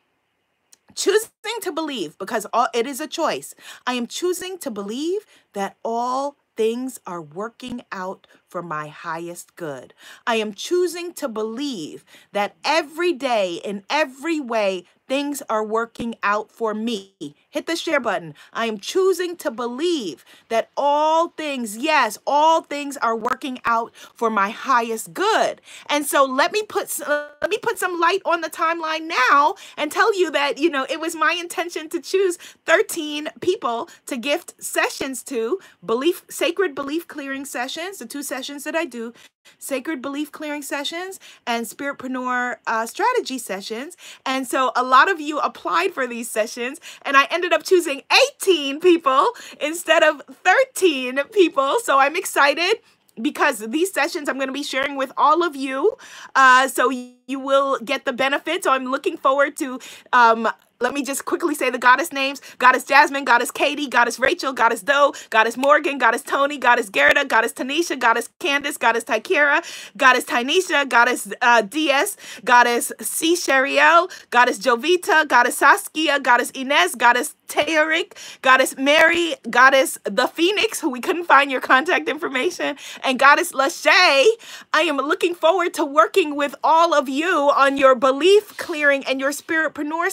Choosing 0.96 1.30
to 1.62 1.72
believe 1.72 2.18
because 2.18 2.46
all, 2.54 2.68
it 2.74 2.88
is 2.88 3.02
a 3.02 3.08
choice. 3.08 3.54
I 3.86 3.96
am 3.96 4.08
choosing 4.08 4.58
to 4.60 4.72
believe 4.72 5.26
that 5.54 5.76
all 5.84 6.38
things 6.56 7.00
are 7.06 7.22
working 7.22 7.84
out 7.92 8.28
for 8.56 8.62
my 8.62 8.88
highest 8.88 9.54
good. 9.58 9.94
I 10.26 10.36
am 10.38 10.54
choosing 10.54 11.12
to 11.16 11.28
believe 11.28 12.06
that 12.32 12.56
every 12.64 13.12
day, 13.12 13.56
in 13.56 13.84
every 13.90 14.40
way, 14.40 14.86
things 15.08 15.42
are 15.50 15.64
working 15.64 16.16
out 16.24 16.52
for 16.52 16.74
me. 16.74 17.14
Hit 17.50 17.68
the 17.68 17.76
share 17.76 18.00
button. 18.00 18.34
I 18.54 18.66
am 18.66 18.80
choosing 18.80 19.36
to 19.38 19.52
believe 19.52 20.26
that 20.50 20.70
all 20.76 21.30
things, 21.30 21.78
yes, 21.78 22.18
all 22.26 22.62
things 22.62 22.98
are 22.98 23.16
working 23.16 23.60
out 23.66 23.96
for 24.14 24.30
my 24.30 24.50
highest 24.50 25.14
good. 25.14 25.62
And 25.88 26.06
so 26.06 26.26
let 26.26 26.52
me 26.52 26.64
put 26.64 27.00
let 27.08 27.50
me 27.50 27.58
put 27.58 27.78
some 27.78 28.00
light 28.00 28.22
on 28.26 28.42
the 28.42 28.50
timeline 28.50 29.08
now 29.30 29.56
and 29.78 29.92
tell 29.92 30.18
you 30.18 30.32
that, 30.32 30.58
you 30.58 30.70
know, 30.70 30.86
it 30.90 31.00
was 31.00 31.16
my 31.16 31.34
intention 31.34 31.90
to 31.90 32.02
choose 32.02 32.38
13 32.66 33.30
people 33.42 33.90
to 34.08 34.18
gift 34.18 34.56
sessions 34.62 35.24
to, 35.24 35.60
belief 35.86 36.24
sacred 36.30 36.74
belief 36.74 37.08
clearing 37.08 37.46
sessions, 37.46 38.00
the 38.00 38.06
two 38.06 38.24
sessions 38.24 38.45
that 38.64 38.76
I 38.76 38.86
do 38.86 39.14
sacred 39.60 40.02
belief 40.02 40.32
clearing 40.32 40.62
sessions 40.62 41.20
and 41.46 41.66
spiritpreneur 41.66 42.58
uh, 42.66 42.86
strategy 42.86 43.38
sessions 43.38 43.96
and 44.26 44.48
so 44.48 44.72
a 44.76 44.84
lot 44.84 45.10
of 45.10 45.22
you 45.22 45.40
applied 45.40 45.94
for 45.94 46.08
these 46.08 46.30
sessions 46.30 46.80
and 47.04 47.16
i 47.16 47.28
ended 47.30 47.54
up 47.54 47.62
choosing 47.64 48.02
18 48.42 48.80
people 48.80 49.28
instead 49.62 50.04
of 50.04 50.22
13 50.44 51.20
people 51.32 51.78
so 51.80 52.00
i'm 52.00 52.16
excited 52.16 52.78
because 53.22 53.60
these 53.60 53.94
sessions 53.94 54.28
I'm 54.28 54.36
going 54.36 54.48
to 54.48 54.54
be 54.54 54.64
sharing 54.64 54.96
with 54.96 55.12
all 55.18 55.44
of 55.44 55.56
you. 55.56 55.98
Uh, 56.36 56.68
so 56.68 56.90
you 56.90 57.40
will 57.40 57.80
get 57.80 58.06
the 58.06 58.14
benefits. 58.14 58.66
So 58.66 58.72
I'm 58.72 58.86
looking 58.86 59.18
forward 59.18 59.58
to 59.58 59.80
um, 60.14 60.50
let 60.80 60.94
me 60.94 61.04
just 61.04 61.26
quickly 61.26 61.56
say 61.56 61.70
the 61.70 61.78
goddess 61.80 62.12
names 62.12 62.42
Goddess 62.58 62.84
Jasmine, 62.84 63.26
Goddess 63.26 63.52
Katie, 63.52 63.88
Goddess 63.88 64.20
Rachel, 64.20 64.54
Goddess 64.54 64.82
Doe, 64.82 65.14
Goddess 65.30 65.58
Morgan, 65.58 65.98
Goddess 65.98 66.24
Tony, 66.24 66.58
Goddess 66.58 66.90
Gerda, 66.90 67.26
Goddess 67.26 67.54
Tanisha, 67.54 68.00
Goddess 68.00 68.30
Candace, 68.40 68.78
Goddess 68.78 69.04
Tykera, 69.04 69.64
Goddess 69.98 70.26
Tynesha, 70.26 70.88
Goddess 70.88 71.32
uh, 71.42 71.62
DS, 71.62 72.18
Goddess 72.44 72.92
C. 73.02 73.36
Sheriel, 73.36 74.10
Goddess 74.30 74.60
Jovita, 74.60 75.28
Goddess 75.28 75.58
Saskia, 75.58 76.20
Goddess 76.20 76.52
Inez, 76.52 76.96
Goddess 76.96 77.36
Teoric, 77.48 78.14
Goddess 78.42 78.76
Mary, 78.78 79.36
Goddess 79.50 79.98
the 80.04 80.28
Phoenix, 80.28 80.82
who 80.82 80.90
we 80.90 81.00
couldn't 81.02 81.26
find 81.26 81.52
your 81.52 81.62
contact 81.62 82.10
information, 82.10 82.78
and 83.04 83.20
Goddess 83.20 83.52
Lachey. 83.52 84.26
I 84.74 84.82
am 84.82 84.98
looking 84.98 85.36
forward 85.36 85.74
to 85.76 85.86
working 85.86 86.36
with 86.36 86.56
all 86.64 86.94
of 86.94 87.08
you 87.08 87.52
on 87.56 87.78
your 87.78 87.96
belief 87.96 88.58
clearing 88.58 89.04
and 89.06 89.20
your 89.20 89.32
spiritpreneur 89.32 90.10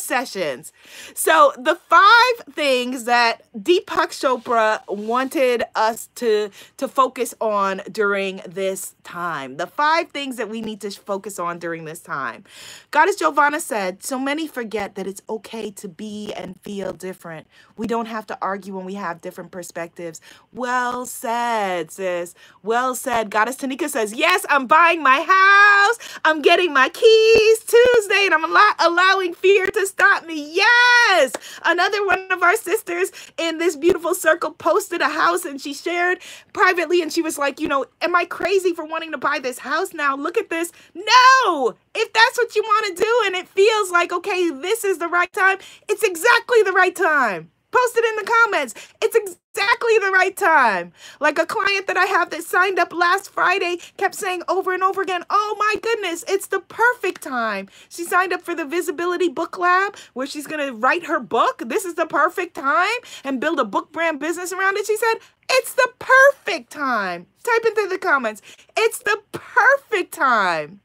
sessions. 0.53 0.73
So 1.15 1.53
the 1.59 1.75
five 1.75 2.55
things 2.55 3.05
that 3.05 3.43
Deepak 3.57 4.11
Chopra 4.11 4.81
wanted 4.89 5.65
us 5.75 6.09
to, 6.17 6.51
to 6.77 6.89
focus 6.89 7.35
on 7.41 7.83
during 7.91 8.43
this 8.47 8.95
time. 9.05 9.57
The 9.57 9.67
five 9.67 10.11
things 10.11 10.37
that 10.37 10.49
we 10.49 10.61
need 10.61 10.81
to 10.83 10.91
focus 10.91 11.39
on 11.39 11.59
during 11.59 11.85
this 11.85 12.01
time. 12.01 12.45
Goddess 12.91 13.17
Giovanna 13.17 13.61
said, 13.61 14.03
so 14.03 14.19
many 14.19 14.47
forget 14.47 14.95
that 14.95 15.07
it's 15.07 15.23
okay 15.29 15.71
to 15.73 15.89
be 15.89 16.33
and 16.33 16.61
feel 16.63 16.93
different. 16.93 17.47
We 17.77 17.87
don't 17.87 18.07
have 18.07 18.27
to 18.29 18.39
argue 18.43 18.77
when 18.77 18.85
we 18.85 18.95
have 18.95 19.21
different 19.21 19.51
perspectives. 19.51 20.21
Well 20.53 21.07
said, 21.07 21.91
sis. 21.91 22.35
Well 22.63 22.95
said. 22.95 23.31
Goddess 23.31 23.57
Tanika 23.57 23.89
says, 23.89 24.15
Yes, 24.15 24.47
I'm 24.49 24.67
buying 24.67 25.03
my 25.03 25.21
house. 25.21 26.21
I'm 26.25 26.43
getting 26.43 26.73
my 26.73 26.89
keys 26.89 27.59
Tuesday, 27.65 28.27
and 28.27 28.35
I'm 28.35 28.45
allow 28.45 28.73
allowing 28.81 29.35
fear 29.35 29.67
to 29.67 29.87
stop 29.87 30.27
me. 30.27 30.55
Yes. 30.55 31.33
Another 31.65 32.05
one 32.07 32.27
of 32.31 32.43
our 32.43 32.57
sisters 32.57 33.13
in 33.39 33.59
this 33.59 33.77
beautiful 33.77 34.15
circle 34.15 34.53
posted 34.53 35.01
a 35.01 35.09
house 35.09 35.45
and 35.45 35.61
she 35.61 35.75
shared 35.75 36.19
privately, 36.53 37.03
and 37.03 37.13
she 37.13 37.23
was 37.23 37.39
like, 37.39 37.61
You 37.61 37.69
know, 37.69 37.87
am 38.03 38.15
I 38.15 38.25
crazy 38.27 38.75
for 38.75 38.85
wanting 38.85 39.13
to 39.13 39.19
buy 39.19 39.39
this 39.39 39.59
house 39.59 39.93
now? 39.95 40.17
Look 40.17 40.39
at 40.39 40.51
this. 40.51 40.73
No, 40.95 41.75
if 41.95 42.13
that's 42.13 42.39
what 42.39 42.55
you 42.57 42.63
want 42.63 42.97
to 42.97 43.03
do 43.03 43.23
and 43.27 43.35
it 43.35 43.49
feels 43.49 43.91
like, 43.91 44.13
okay, 44.13 44.51
this 44.51 44.85
is 44.85 44.99
the 44.99 45.09
right 45.09 45.33
time, 45.33 45.59
it's 45.89 46.03
exactly 46.03 46.63
the 46.63 46.73
right 46.73 46.95
time. 46.95 47.51
Post 47.71 47.97
it 47.97 48.05
in 48.05 48.17
the 48.17 48.31
comments. 48.31 48.75
It's 49.03 49.17
exactly 49.17 49.99
the 49.99 50.11
right 50.13 50.37
time. 50.37 50.93
Like 51.21 51.39
a 51.39 51.47
client 51.47 51.87
that 51.87 51.97
I 51.97 52.05
have 52.05 52.29
that 52.29 52.43
signed 52.43 52.79
up 52.79 52.93
last 52.93 53.31
Friday 53.31 53.79
kept 53.97 54.15
saying 54.15 54.43
over 54.47 54.75
and 54.75 54.83
over 54.83 55.01
again, 55.01 55.25
oh 55.31 55.57
my 55.59 55.77
goodness, 55.81 56.23
it's 56.29 56.49
the 56.49 56.61
perfect 56.61 57.23
time. 57.23 57.71
She 57.89 58.05
signed 58.05 58.35
up 58.35 58.43
for 58.43 58.55
the 58.55 58.67
Visibility 58.67 59.31
Book 59.31 59.59
Lab 59.59 59.97
where 60.13 60.27
she's 60.27 60.47
going 60.47 60.67
to 60.67 60.75
write 60.75 61.07
her 61.07 61.19
book. 61.19 61.63
This 61.65 61.87
is 61.87 61.95
the 61.95 62.07
perfect 62.07 62.55
time 62.57 62.99
and 63.25 63.41
build 63.41 63.59
a 63.59 63.65
book 63.65 63.91
brand 63.91 64.21
business 64.21 64.53
around 64.53 64.77
it. 64.77 64.87
She 64.87 64.97
said, 64.97 65.15
it's 65.51 65.73
the 65.73 65.91
perfect 65.99 66.71
time. 66.71 67.27
Type 67.43 67.65
into 67.65 67.89
the 67.89 67.99
comments. 67.99 68.43
It's 68.77 68.99
the 68.99 69.19
perfect 69.33 70.13
time. 70.13 70.81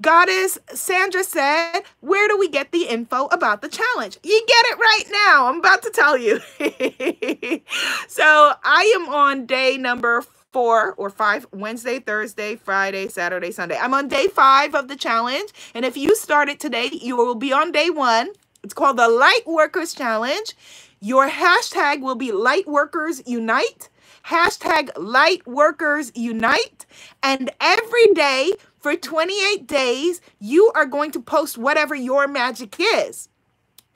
Goddess 0.00 0.58
Sandra 0.74 1.24
said, 1.24 1.82
Where 2.00 2.28
do 2.28 2.38
we 2.38 2.48
get 2.48 2.72
the 2.72 2.84
info 2.84 3.26
about 3.26 3.62
the 3.62 3.68
challenge? 3.68 4.18
You 4.22 4.44
get 4.46 4.66
it 4.66 4.78
right 4.78 5.04
now. 5.12 5.46
I'm 5.48 5.58
about 5.58 5.82
to 5.82 5.90
tell 5.90 6.16
you. 6.16 6.40
so 8.08 8.52
I 8.64 8.92
am 8.96 9.08
on 9.08 9.46
day 9.46 9.76
number 9.76 10.22
four 10.52 10.94
or 10.94 11.10
five 11.10 11.46
Wednesday, 11.52 11.98
Thursday, 12.00 12.56
Friday, 12.56 13.08
Saturday, 13.08 13.50
Sunday. 13.50 13.78
I'm 13.78 13.94
on 13.94 14.08
day 14.08 14.28
five 14.28 14.74
of 14.74 14.88
the 14.88 14.96
challenge. 14.96 15.50
And 15.74 15.84
if 15.84 15.96
you 15.96 16.16
started 16.16 16.60
today, 16.60 16.90
you 16.92 17.16
will 17.16 17.34
be 17.34 17.52
on 17.52 17.72
day 17.72 17.90
one. 17.90 18.30
It's 18.62 18.74
called 18.74 18.96
the 18.98 19.08
Light 19.08 19.42
Workers 19.46 19.94
Challenge. 19.94 20.54
Your 21.00 21.28
hashtag 21.30 22.00
will 22.00 22.14
be 22.14 22.32
Light 22.32 22.68
Workers 22.68 23.22
Unite. 23.26 23.88
Hashtag 24.26 24.90
Light 24.96 25.46
Workers 25.46 26.12
Unite. 26.14 26.86
And 27.22 27.50
every 27.60 28.06
day 28.14 28.52
For 28.80 28.96
28 28.96 29.66
days, 29.66 30.22
you 30.40 30.72
are 30.74 30.86
going 30.86 31.12
to 31.12 31.20
post 31.20 31.58
whatever 31.58 31.94
your 31.94 32.28
magic 32.28 32.76
is. 32.78 33.28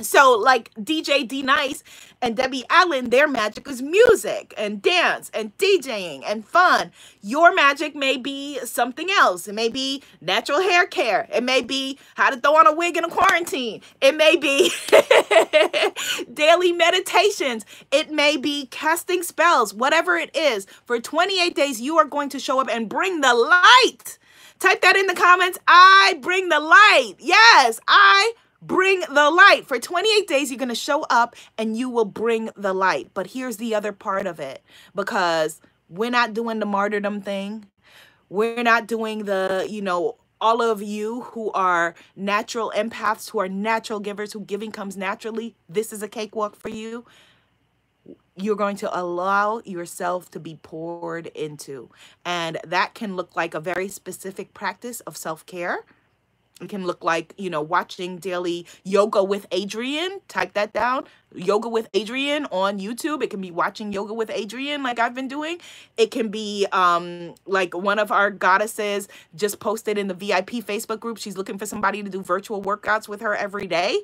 So, 0.01 0.33
like 0.39 0.75
DJ 0.75 1.27
D 1.27 1.43
Nice 1.43 1.83
and 2.23 2.37
Debbie 2.37 2.65
Allen, 2.71 3.11
their 3.11 3.29
magic 3.29 3.69
is 3.69 3.83
music 3.83 4.55
and 4.59 4.83
dance 4.83 5.31
and 5.35 5.57
DJing 5.59 6.23
and 6.27 6.45
fun. 6.47 6.93
Your 7.23 7.55
magic 7.55 7.97
may 7.97 8.19
be 8.19 8.59
something 8.67 9.09
else. 9.11 9.49
It 9.49 9.55
may 9.55 9.71
be 9.71 10.03
natural 10.21 10.61
hair 10.61 10.87
care. 10.87 11.29
It 11.35 11.45
may 11.45 11.63
be 11.63 11.99
how 12.17 12.31
to 12.31 12.37
throw 12.41 12.57
on 12.57 12.67
a 12.67 12.75
wig 12.75 12.97
in 12.99 13.05
a 13.05 13.11
quarantine. 13.11 13.83
It 14.03 14.17
may 14.17 14.37
be 14.37 14.73
daily 16.35 16.73
meditations. 16.73 17.65
It 17.93 18.11
may 18.13 18.37
be 18.37 18.67
casting 18.67 19.23
spells, 19.23 19.75
whatever 19.75 20.17
it 20.17 20.37
is. 20.37 20.67
For 20.85 21.01
28 21.01 21.55
days, 21.57 21.81
you 21.81 21.99
are 21.99 22.05
going 22.05 22.29
to 22.31 22.41
show 22.41 22.61
up 22.61 22.69
and 22.71 22.89
bring 22.89 23.23
the 23.23 23.35
light. 23.35 24.19
Type 24.59 24.81
that 24.83 24.97
in 24.97 25.07
the 25.07 25.15
comments. 25.15 25.59
I 25.67 26.19
bring 26.21 26.49
the 26.49 26.61
light. 26.61 27.15
Yes, 27.19 27.81
I 27.87 28.33
bring 28.63 29.01
the 29.01 29.31
light. 29.31 29.63
For 29.67 29.79
28 29.79 30.27
days, 30.27 30.51
you're 30.51 30.59
going 30.59 30.69
to 30.69 30.75
show 30.75 31.03
up 31.11 31.37
and 31.59 31.77
you 31.77 31.89
will 31.89 32.05
bring 32.05 32.51
the 32.57 32.73
light. 32.73 33.11
But 33.15 33.29
here's 33.29 33.59
the 33.59 33.75
other 33.75 33.93
part 33.93 34.27
of 34.27 34.41
it 34.41 34.63
because 34.95 35.61
we're 35.89 36.11
not 36.11 36.35
doing 36.35 36.61
the 36.61 36.67
martyrdom 36.67 37.21
thing. 37.21 37.67
We're 38.29 38.63
not 38.63 38.87
doing 38.87 39.25
the, 39.25 39.67
you 39.69 39.83
know, 39.83 40.17
all 40.41 40.61
of 40.61 40.83
you 40.83 41.23
who 41.23 41.51
are 41.53 41.95
natural 42.17 42.73
empaths, 42.75 43.31
who 43.31 43.39
are 43.39 43.49
natural 43.49 44.01
givers, 44.01 44.33
who 44.33 44.41
giving 44.41 44.73
comes 44.73 44.97
naturally. 44.97 45.57
This 45.69 45.93
is 45.93 46.03
a 46.03 46.09
cakewalk 46.09 46.57
for 46.57 46.69
you. 46.69 47.05
You're 48.37 48.57
going 48.57 48.77
to 48.79 48.99
allow 48.99 49.61
yourself 49.65 50.31
to 50.33 50.41
be 50.41 50.59
poured 50.63 51.29
into. 51.29 51.91
And 52.25 52.59
that 52.67 52.95
can 52.95 53.17
look 53.17 53.37
like 53.37 53.55
a 53.55 53.61
very 53.61 53.89
specific 53.89 54.55
practice 54.55 55.01
of 55.01 55.17
self 55.17 55.47
care 55.47 55.85
it 56.61 56.69
can 56.69 56.87
look 56.87 57.03
like, 57.03 57.35
you 57.37 57.51
know, 57.51 57.61
watching 57.61 58.19
daily 58.19 58.67
yoga 58.85 59.25
with 59.25 59.49
Adriene. 59.51 60.21
Type 60.29 60.53
that 60.55 60.73
down. 60.73 61.05
Yoga 61.35 61.69
with 61.69 61.91
Adriene 61.93 62.47
on 62.53 62.79
YouTube. 62.79 63.25
It 63.25 63.31
can 63.31 63.41
be 63.41 63.51
watching 63.51 63.93
yoga 63.93 64.15
with 64.15 64.29
Adriene 64.29 64.85
like 64.85 65.01
I've 65.01 65.15
been 65.15 65.27
doing. 65.27 65.59
It 65.97 66.13
can 66.13 66.29
be 66.29 66.67
um 66.71 67.35
like 67.45 67.75
one 67.75 67.99
of 67.99 68.13
our 68.13 68.31
goddesses 68.31 69.09
just 69.35 69.59
posted 69.59 69.99
in 69.99 70.07
the 70.07 70.15
VIP 70.15 70.51
Facebook 70.65 71.01
group. 71.01 71.19
She's 71.19 71.37
looking 71.37 71.59
for 71.59 71.67
somebody 71.67 72.05
to 72.05 72.09
do 72.09 72.23
virtual 72.23 72.63
workouts 72.63 73.09
with 73.09 73.21
her 73.21 73.35
every 73.35 73.67
day. 73.67 74.03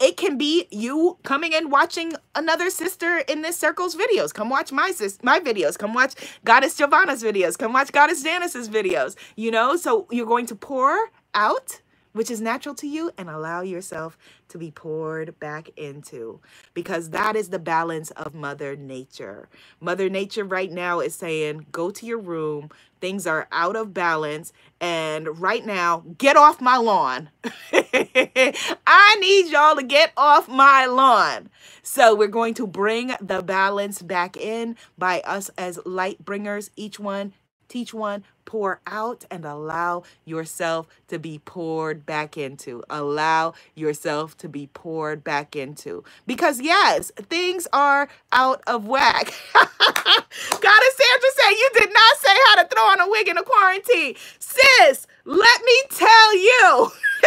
It 0.00 0.16
can 0.16 0.38
be 0.38 0.68
you 0.70 1.18
coming 1.24 1.52
and 1.54 1.72
watching 1.72 2.12
another 2.36 2.70
sister 2.70 3.18
in 3.18 3.42
this 3.42 3.58
circle's 3.58 3.96
videos. 3.96 4.32
Come 4.32 4.48
watch 4.48 4.70
my 4.70 4.92
sis 4.92 5.18
my 5.24 5.40
videos. 5.40 5.76
Come 5.76 5.92
watch 5.92 6.14
Goddess 6.44 6.76
Giovanna's 6.76 7.22
videos. 7.22 7.58
Come 7.58 7.72
watch 7.72 7.90
Goddess 7.90 8.22
Janice's 8.22 8.68
videos. 8.68 9.16
You 9.34 9.50
know, 9.50 9.74
so 9.76 10.06
you're 10.12 10.26
going 10.26 10.46
to 10.46 10.54
pour 10.54 11.10
out, 11.34 11.80
which 12.12 12.30
is 12.30 12.40
natural 12.40 12.74
to 12.76 12.86
you, 12.88 13.10
and 13.18 13.28
allow 13.30 13.62
yourself 13.62 14.18
to 14.48 14.58
be 14.58 14.70
poured 14.70 15.38
back 15.40 15.70
into 15.76 16.40
because 16.74 17.10
that 17.10 17.36
is 17.36 17.50
the 17.50 17.58
balance 17.58 18.10
of 18.12 18.34
Mother 18.34 18.76
Nature. 18.76 19.48
Mother 19.80 20.08
Nature 20.08 20.44
right 20.44 20.70
now 20.72 21.00
is 21.00 21.14
saying, 21.14 21.66
go 21.72 21.90
to 21.90 22.06
your 22.06 22.18
room. 22.18 22.70
Things 23.00 23.26
are 23.26 23.48
out 23.52 23.76
of 23.76 23.94
balance. 23.94 24.52
And 24.80 25.40
right 25.40 25.64
now, 25.64 26.04
get 26.18 26.36
off 26.36 26.60
my 26.60 26.76
lawn. 26.76 27.30
I 27.72 29.16
need 29.20 29.48
y'all 29.50 29.76
to 29.76 29.82
get 29.84 30.12
off 30.16 30.48
my 30.48 30.86
lawn. 30.86 31.50
So 31.82 32.14
we're 32.14 32.28
going 32.28 32.54
to 32.54 32.66
bring 32.66 33.12
the 33.20 33.42
balance 33.42 34.02
back 34.02 34.36
in 34.36 34.76
by 34.96 35.20
us 35.22 35.50
as 35.58 35.78
light 35.84 36.24
bringers, 36.24 36.70
each 36.76 36.98
one 37.00 37.32
teach 37.68 37.94
one, 37.94 38.24
pour 38.48 38.80
out, 38.88 39.26
and 39.30 39.44
allow 39.46 40.02
yourself 40.26 40.88
to 41.08 41.20
be 41.20 41.40
poured 41.44 42.06
back 42.06 42.36
into. 42.38 42.82
Allow 42.90 43.54
yourself 43.76 44.36
to 44.38 44.48
be 44.48 44.68
poured 44.74 45.22
back 45.24 45.56
into. 45.56 46.04
Because, 46.26 46.60
yes, 46.60 47.12
things 47.30 47.68
are 47.72 48.08
out 48.32 48.62
of 48.66 48.86
whack. 48.86 49.34
Goddess 49.54 50.96
Sandra 50.98 51.30
said, 51.36 51.50
You 51.52 51.70
did 51.74 51.90
not 51.94 52.16
say 52.18 52.36
how 52.46 52.56
to 52.64 52.68
throw 52.68 52.84
on 52.84 53.00
a 53.02 53.10
wig 53.10 53.28
in 53.28 53.38
a 53.38 53.44
quarantine. 53.44 54.16
Sis, 54.40 55.06
let 55.26 55.62
me 55.64 55.82
tell 55.90 56.36
you. 56.38 56.90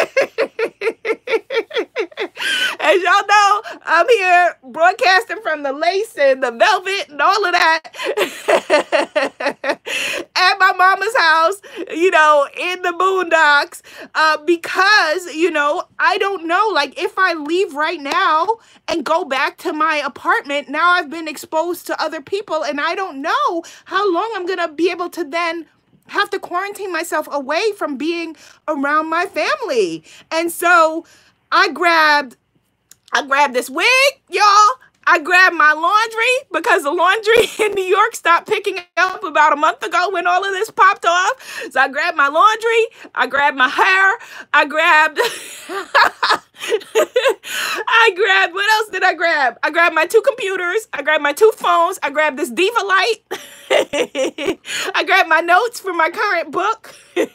As 2.80 3.02
y'all 3.04 3.28
know, 3.28 3.62
I'm 3.86 4.08
here 4.10 4.58
broadcasting 4.64 5.42
from 5.44 5.64
the 5.64 5.74
lace 5.74 6.18
and 6.18 6.44
the 6.44 6.52
velvet 6.52 7.10
and 7.10 7.22
all 7.22 7.46
of 7.46 7.52
that 7.54 7.94
mama's 10.82 11.16
house, 11.16 11.62
you 11.92 12.10
know, 12.10 12.48
in 12.58 12.82
the 12.82 12.90
boondocks, 12.90 13.82
uh, 14.16 14.38
because, 14.38 15.34
you 15.34 15.52
know, 15.52 15.84
I 16.00 16.18
don't 16.18 16.48
know, 16.48 16.70
like 16.74 17.00
if 17.00 17.14
I 17.18 17.34
leave 17.34 17.76
right 17.76 18.02
now 18.02 18.58
and 18.88 19.06
go 19.06 19.24
back 19.24 19.58
to 19.60 19.74
my 19.74 19.98
apartment, 19.98 20.70
now 20.70 20.90
I've 20.90 21.10
been 21.10 21.28
exposed 21.28 21.86
to 21.88 22.02
other 22.02 22.22
people 22.22 22.64
and 22.64 22.82
I 22.82 22.96
don't 22.96 23.22
know 23.22 23.64
how 23.86 24.12
long 24.12 24.32
I'm 24.36 24.48
going 24.48 24.60
to 24.60 24.74
be 24.74 24.90
able 24.90 25.10
to 25.10 25.24
then 25.24 25.68
have 26.08 26.32
to 26.32 26.40
quarantine 26.40 26.92
myself 26.92 27.28
away 27.32 27.72
from 27.78 27.96
being 27.96 28.36
around 28.68 29.08
my 29.08 29.28
family. 29.28 30.04
And 30.32 30.52
so 30.52 31.06
I 31.52 31.70
grabbed 31.72 32.38
I 33.14 33.26
grabbed 33.28 33.54
this 33.54 33.70
wig, 33.70 33.86
y'all. 34.30 34.70
I 35.08 35.20
grabbed 35.20 35.56
my 35.56 35.74
laundry 35.74 36.50
because 36.54 36.84
the 36.84 36.92
laundry 36.92 37.50
in 37.66 37.74
New 37.74 37.84
York 37.86 38.16
stopped 38.16 38.48
picking 38.48 38.80
up 38.98 39.24
about 39.24 39.54
a 39.54 39.58
month 39.58 39.84
ago 39.84 40.10
when 40.12 40.28
all 40.28 40.46
of 40.46 40.52
this 40.54 40.72
popped 40.72 41.06
off. 41.06 41.62
So 41.72 41.80
I 41.82 41.90
grabbed 41.90 42.18
my 42.18 42.28
laundry, 42.28 42.88
I 43.16 43.28
grabbed 43.28 43.58
my 43.58 43.70
hair, 43.70 44.18
I 44.54 44.66
grabbed 44.66 45.20
I 47.88 48.12
grabbed 48.16 48.54
what 48.54 48.72
else 48.80 48.90
did 48.90 49.04
I 49.04 49.14
grab? 49.16 49.58
I 49.64 49.72
grabbed 49.72 49.96
my 49.96 50.06
two 50.06 50.22
computers, 50.22 50.88
I 50.94 51.02
grabbed 51.02 51.24
my 51.24 51.34
two 51.34 51.52
phones, 51.56 52.00
I 52.04 52.10
grabbed 52.12 52.38
this 52.38 52.52
Diva 52.52 52.82
light. 52.86 53.18
I 54.96 55.04
grabbed 55.06 55.30
my 55.30 55.42
notes 55.42 55.80
for 55.80 55.94
my 55.94 56.10
current 56.10 56.52
book. 56.52 56.96
and 57.18 57.28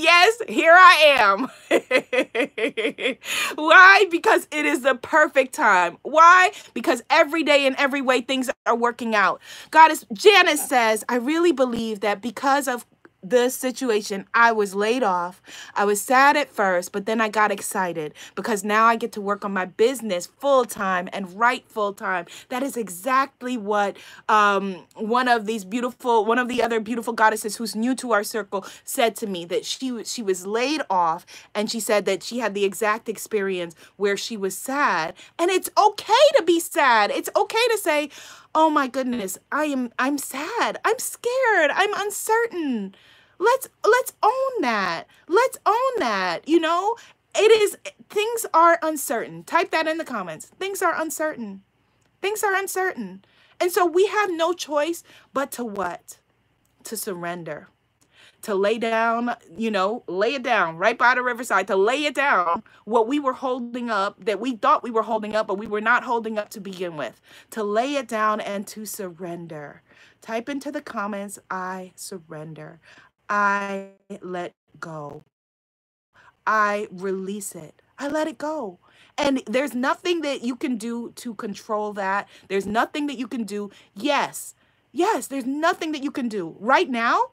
yes, 0.00 0.38
here 0.48 0.74
I 0.74 1.16
am. 1.20 1.48
Why? 3.56 4.06
Because 4.10 4.48
it 4.52 4.66
is 4.66 4.82
the 4.82 4.94
perfect 4.96 5.54
time. 5.54 5.98
Why? 6.02 6.52
Because 6.74 7.02
every 7.10 7.42
day 7.44 7.66
in 7.66 7.76
every 7.78 8.02
way 8.02 8.20
things 8.20 8.50
are 8.66 8.76
working 8.76 9.14
out. 9.14 9.40
Goddess 9.70 10.04
Janice 10.12 10.68
says, 10.68 11.04
I 11.08 11.16
really 11.16 11.52
believe 11.52 12.00
that 12.00 12.22
because 12.22 12.68
of 12.68 12.86
the 13.22 13.48
situation. 13.48 14.26
I 14.34 14.52
was 14.52 14.74
laid 14.74 15.02
off. 15.02 15.42
I 15.74 15.84
was 15.84 16.00
sad 16.00 16.36
at 16.36 16.50
first, 16.50 16.92
but 16.92 17.06
then 17.06 17.20
I 17.20 17.28
got 17.28 17.50
excited 17.50 18.14
because 18.34 18.64
now 18.64 18.84
I 18.84 18.96
get 18.96 19.12
to 19.12 19.20
work 19.20 19.44
on 19.44 19.52
my 19.52 19.64
business 19.64 20.26
full 20.26 20.64
time 20.64 21.08
and 21.12 21.38
write 21.38 21.68
full 21.68 21.92
time. 21.92 22.26
That 22.48 22.62
is 22.62 22.76
exactly 22.76 23.56
what 23.56 23.96
um, 24.28 24.86
one 24.94 25.28
of 25.28 25.46
these 25.46 25.64
beautiful, 25.64 26.24
one 26.24 26.38
of 26.38 26.48
the 26.48 26.62
other 26.62 26.80
beautiful 26.80 27.12
goddesses 27.12 27.56
who's 27.56 27.74
new 27.74 27.94
to 27.96 28.12
our 28.12 28.24
circle 28.24 28.64
said 28.84 29.16
to 29.16 29.26
me 29.26 29.44
that 29.46 29.64
she 29.64 30.04
she 30.04 30.22
was 30.22 30.46
laid 30.46 30.82
off 30.88 31.26
and 31.54 31.70
she 31.70 31.80
said 31.80 32.04
that 32.04 32.22
she 32.22 32.38
had 32.38 32.54
the 32.54 32.64
exact 32.64 33.08
experience 33.08 33.74
where 33.96 34.16
she 34.16 34.36
was 34.36 34.56
sad 34.56 35.14
and 35.38 35.50
it's 35.50 35.70
okay 35.76 36.12
to 36.36 36.42
be 36.42 36.60
sad. 36.60 37.10
It's 37.10 37.28
okay 37.36 37.66
to 37.70 37.78
say, 37.78 38.10
"Oh 38.60 38.70
my 38.70 38.88
goodness, 38.88 39.38
I 39.52 39.66
am 39.66 39.92
I'm 39.98 40.18
sad. 40.18 40.80
I'm 40.84 40.98
scared. 40.98 41.70
I'm 41.72 41.94
uncertain." 41.94 42.94
Let's 43.38 43.68
let's 43.84 44.12
own 44.20 44.62
that. 44.62 45.04
Let's 45.28 45.58
own 45.64 45.92
that. 45.98 46.48
You 46.48 46.58
know, 46.58 46.96
it 47.36 47.52
is 47.52 47.78
things 48.10 48.46
are 48.52 48.80
uncertain. 48.82 49.44
Type 49.44 49.70
that 49.70 49.86
in 49.86 49.98
the 49.98 50.04
comments. 50.04 50.46
Things 50.58 50.82
are 50.82 51.00
uncertain. 51.00 51.62
Things 52.20 52.42
are 52.42 52.54
uncertain. 52.54 53.24
And 53.60 53.70
so 53.70 53.86
we 53.86 54.06
have 54.06 54.30
no 54.32 54.52
choice 54.52 55.04
but 55.32 55.52
to 55.52 55.64
what? 55.64 56.18
To 56.84 56.96
surrender. 56.96 57.68
To 58.48 58.54
lay 58.54 58.78
down, 58.78 59.36
you 59.58 59.70
know, 59.70 60.04
lay 60.06 60.32
it 60.32 60.42
down 60.42 60.78
right 60.78 60.96
by 60.96 61.14
the 61.14 61.22
riverside, 61.22 61.66
to 61.66 61.76
lay 61.76 62.06
it 62.06 62.14
down 62.14 62.62
what 62.86 63.06
we 63.06 63.18
were 63.18 63.34
holding 63.34 63.90
up 63.90 64.24
that 64.24 64.40
we 64.40 64.56
thought 64.56 64.82
we 64.82 64.90
were 64.90 65.02
holding 65.02 65.36
up, 65.36 65.46
but 65.46 65.58
we 65.58 65.66
were 65.66 65.82
not 65.82 66.02
holding 66.02 66.38
up 66.38 66.48
to 66.50 66.58
begin 66.58 66.96
with. 66.96 67.20
To 67.50 67.62
lay 67.62 67.96
it 67.96 68.08
down 68.08 68.40
and 68.40 68.66
to 68.68 68.86
surrender. 68.86 69.82
Type 70.22 70.48
into 70.48 70.72
the 70.72 70.80
comments, 70.80 71.38
I 71.50 71.92
surrender. 71.94 72.80
I 73.28 73.88
let 74.22 74.54
go. 74.80 75.24
I 76.46 76.88
release 76.90 77.54
it. 77.54 77.82
I 77.98 78.08
let 78.08 78.28
it 78.28 78.38
go. 78.38 78.78
And 79.18 79.42
there's 79.46 79.74
nothing 79.74 80.22
that 80.22 80.42
you 80.42 80.56
can 80.56 80.78
do 80.78 81.12
to 81.16 81.34
control 81.34 81.92
that. 81.92 82.26
There's 82.48 82.64
nothing 82.66 83.08
that 83.08 83.18
you 83.18 83.28
can 83.28 83.44
do. 83.44 83.70
Yes, 83.94 84.54
yes, 84.90 85.26
there's 85.26 85.44
nothing 85.44 85.92
that 85.92 86.02
you 86.02 86.10
can 86.10 86.30
do. 86.30 86.56
Right 86.58 86.88
now, 86.88 87.32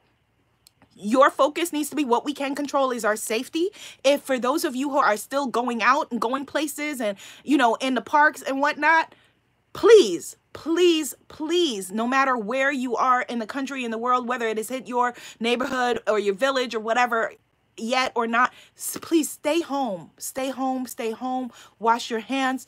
your 0.96 1.30
focus 1.30 1.72
needs 1.72 1.90
to 1.90 1.96
be 1.96 2.04
what 2.04 2.24
we 2.24 2.32
can 2.32 2.54
control 2.54 2.90
is 2.90 3.04
our 3.04 3.16
safety. 3.16 3.68
If 4.02 4.22
for 4.22 4.38
those 4.38 4.64
of 4.64 4.74
you 4.74 4.90
who 4.90 4.98
are 4.98 5.16
still 5.16 5.46
going 5.46 5.82
out 5.82 6.10
and 6.10 6.20
going 6.20 6.46
places 6.46 7.00
and, 7.00 7.18
you 7.44 7.56
know, 7.56 7.74
in 7.76 7.94
the 7.94 8.00
parks 8.00 8.42
and 8.42 8.60
whatnot, 8.60 9.14
please, 9.72 10.36
please, 10.52 11.14
please, 11.28 11.92
no 11.92 12.06
matter 12.06 12.36
where 12.36 12.72
you 12.72 12.96
are 12.96 13.22
in 13.22 13.38
the 13.38 13.46
country, 13.46 13.84
in 13.84 13.90
the 13.90 13.98
world, 13.98 14.26
whether 14.26 14.48
it 14.48 14.56
has 14.56 14.70
hit 14.70 14.88
your 14.88 15.14
neighborhood 15.38 16.00
or 16.06 16.18
your 16.18 16.34
village 16.34 16.74
or 16.74 16.80
whatever, 16.80 17.32
yet 17.76 18.12
or 18.14 18.26
not, 18.26 18.52
please 19.02 19.30
stay 19.30 19.60
home. 19.60 20.10
Stay 20.16 20.50
home, 20.50 20.86
stay 20.86 21.10
home. 21.10 21.50
Wash 21.78 22.10
your 22.10 22.20
hands. 22.20 22.66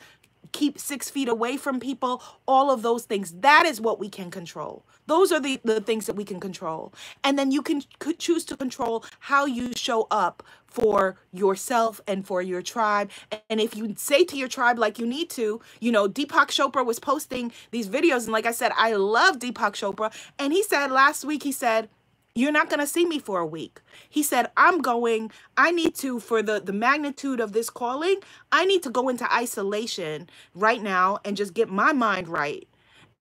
Keep 0.52 0.78
six 0.78 1.10
feet 1.10 1.28
away 1.28 1.56
from 1.56 1.80
people. 1.80 2.22
All 2.46 2.70
of 2.70 2.82
those 2.82 3.04
things. 3.04 3.32
That 3.40 3.66
is 3.66 3.80
what 3.80 3.98
we 3.98 4.08
can 4.08 4.30
control. 4.30 4.84
Those 5.06 5.32
are 5.32 5.40
the, 5.40 5.60
the 5.64 5.80
things 5.80 6.06
that 6.06 6.16
we 6.16 6.24
can 6.24 6.40
control. 6.40 6.92
And 7.24 7.38
then 7.38 7.50
you 7.50 7.62
can 7.62 7.82
choose 8.18 8.44
to 8.46 8.56
control 8.56 9.04
how 9.20 9.46
you 9.46 9.72
show 9.74 10.06
up 10.10 10.42
for 10.66 11.16
yourself 11.32 12.00
and 12.06 12.26
for 12.26 12.42
your 12.42 12.60
tribe. 12.62 13.10
And 13.48 13.60
if 13.60 13.74
you 13.74 13.94
say 13.96 14.24
to 14.24 14.36
your 14.36 14.48
tribe 14.48 14.78
like 14.78 14.98
you 14.98 15.06
need 15.06 15.30
to, 15.30 15.60
you 15.80 15.90
know, 15.90 16.08
Deepak 16.08 16.48
Chopra 16.48 16.84
was 16.84 16.98
posting 16.98 17.52
these 17.70 17.88
videos. 17.88 18.24
And 18.24 18.32
like 18.32 18.46
I 18.46 18.52
said, 18.52 18.72
I 18.76 18.92
love 18.94 19.38
Deepak 19.38 19.72
Chopra. 19.72 20.12
And 20.38 20.52
he 20.52 20.62
said 20.62 20.90
last 20.90 21.24
week, 21.24 21.42
he 21.42 21.52
said, 21.52 21.88
you're 22.34 22.52
not 22.52 22.70
going 22.70 22.80
to 22.80 22.86
see 22.86 23.04
me 23.04 23.18
for 23.18 23.40
a 23.40 23.46
week. 23.46 23.80
He 24.08 24.22
said, 24.22 24.50
I'm 24.56 24.80
going, 24.80 25.30
I 25.56 25.70
need 25.70 25.94
to, 25.96 26.20
for 26.20 26.42
the, 26.42 26.60
the 26.60 26.72
magnitude 26.72 27.40
of 27.40 27.52
this 27.52 27.70
calling, 27.70 28.16
I 28.52 28.64
need 28.64 28.82
to 28.84 28.90
go 28.90 29.08
into 29.08 29.32
isolation 29.32 30.28
right 30.54 30.82
now 30.82 31.18
and 31.24 31.36
just 31.36 31.54
get 31.54 31.68
my 31.68 31.92
mind 31.92 32.28
right. 32.28 32.68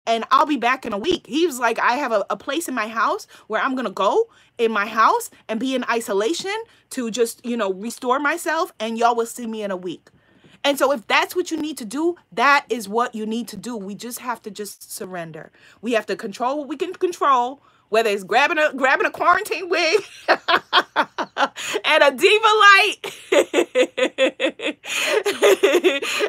And 0.07 0.25
I'll 0.31 0.47
be 0.47 0.57
back 0.57 0.85
in 0.85 0.93
a 0.93 0.99
week. 0.99 1.27
He 1.27 1.47
was 1.47 1.59
like, 1.59 1.79
I 1.79 1.95
have 1.95 2.13
a, 2.13 2.27
a 2.29 2.37
place 2.37 2.69
in 2.69 2.75
my 2.75 2.89
house 2.89 3.27
where 3.47 3.63
I'm 3.63 3.75
going 3.75 3.87
to 3.87 3.93
go 3.93 4.27
in 4.59 4.71
my 4.71 4.87
house 4.87 5.31
and 5.49 5.59
be 5.59 5.75
in 5.75 5.85
isolation 5.85 6.55
to 6.91 7.11
just, 7.11 7.45
you 7.45 7.57
know, 7.57 7.73
restore 7.73 8.19
myself. 8.19 8.73
And 8.79 8.99
y'all 8.99 9.17
will 9.17 9.27
see 9.27 9.47
me 9.47 9.63
in 9.63 9.71
a 9.71 9.77
week. 9.77 10.11
And 10.65 10.79
so 10.79 10.93
if 10.93 11.07
that's 11.07 11.37
what 11.37 11.51
you 11.51 11.59
need 11.59 11.79
to 11.79 11.85
do, 11.85 12.17
that 12.33 12.67
is 12.71 12.89
what 12.89 13.15
you 13.15 13.27
need 13.27 13.49
to 13.49 13.57
do. 13.57 13.77
We 13.77 13.95
just 13.95 14.21
have 14.21 14.43
to 14.43 14.51
just 14.51 14.93
surrender. 14.93 15.53
We 15.83 15.93
have 15.93 16.07
to 16.07 16.17
control 16.17 16.59
what 16.59 16.69
we 16.69 16.77
can 16.77 16.95
control 16.95 17.63
whether 17.91 18.11
it's 18.11 18.25
grabbing 18.25 18.59
a 18.59 18.73
grabbing 18.75 19.07
a 19.07 19.11
quarantine 19.11 19.69
wig 19.69 20.01
and 20.29 22.03
a 22.03 22.11
diva 22.13 22.53
light. 22.67 22.97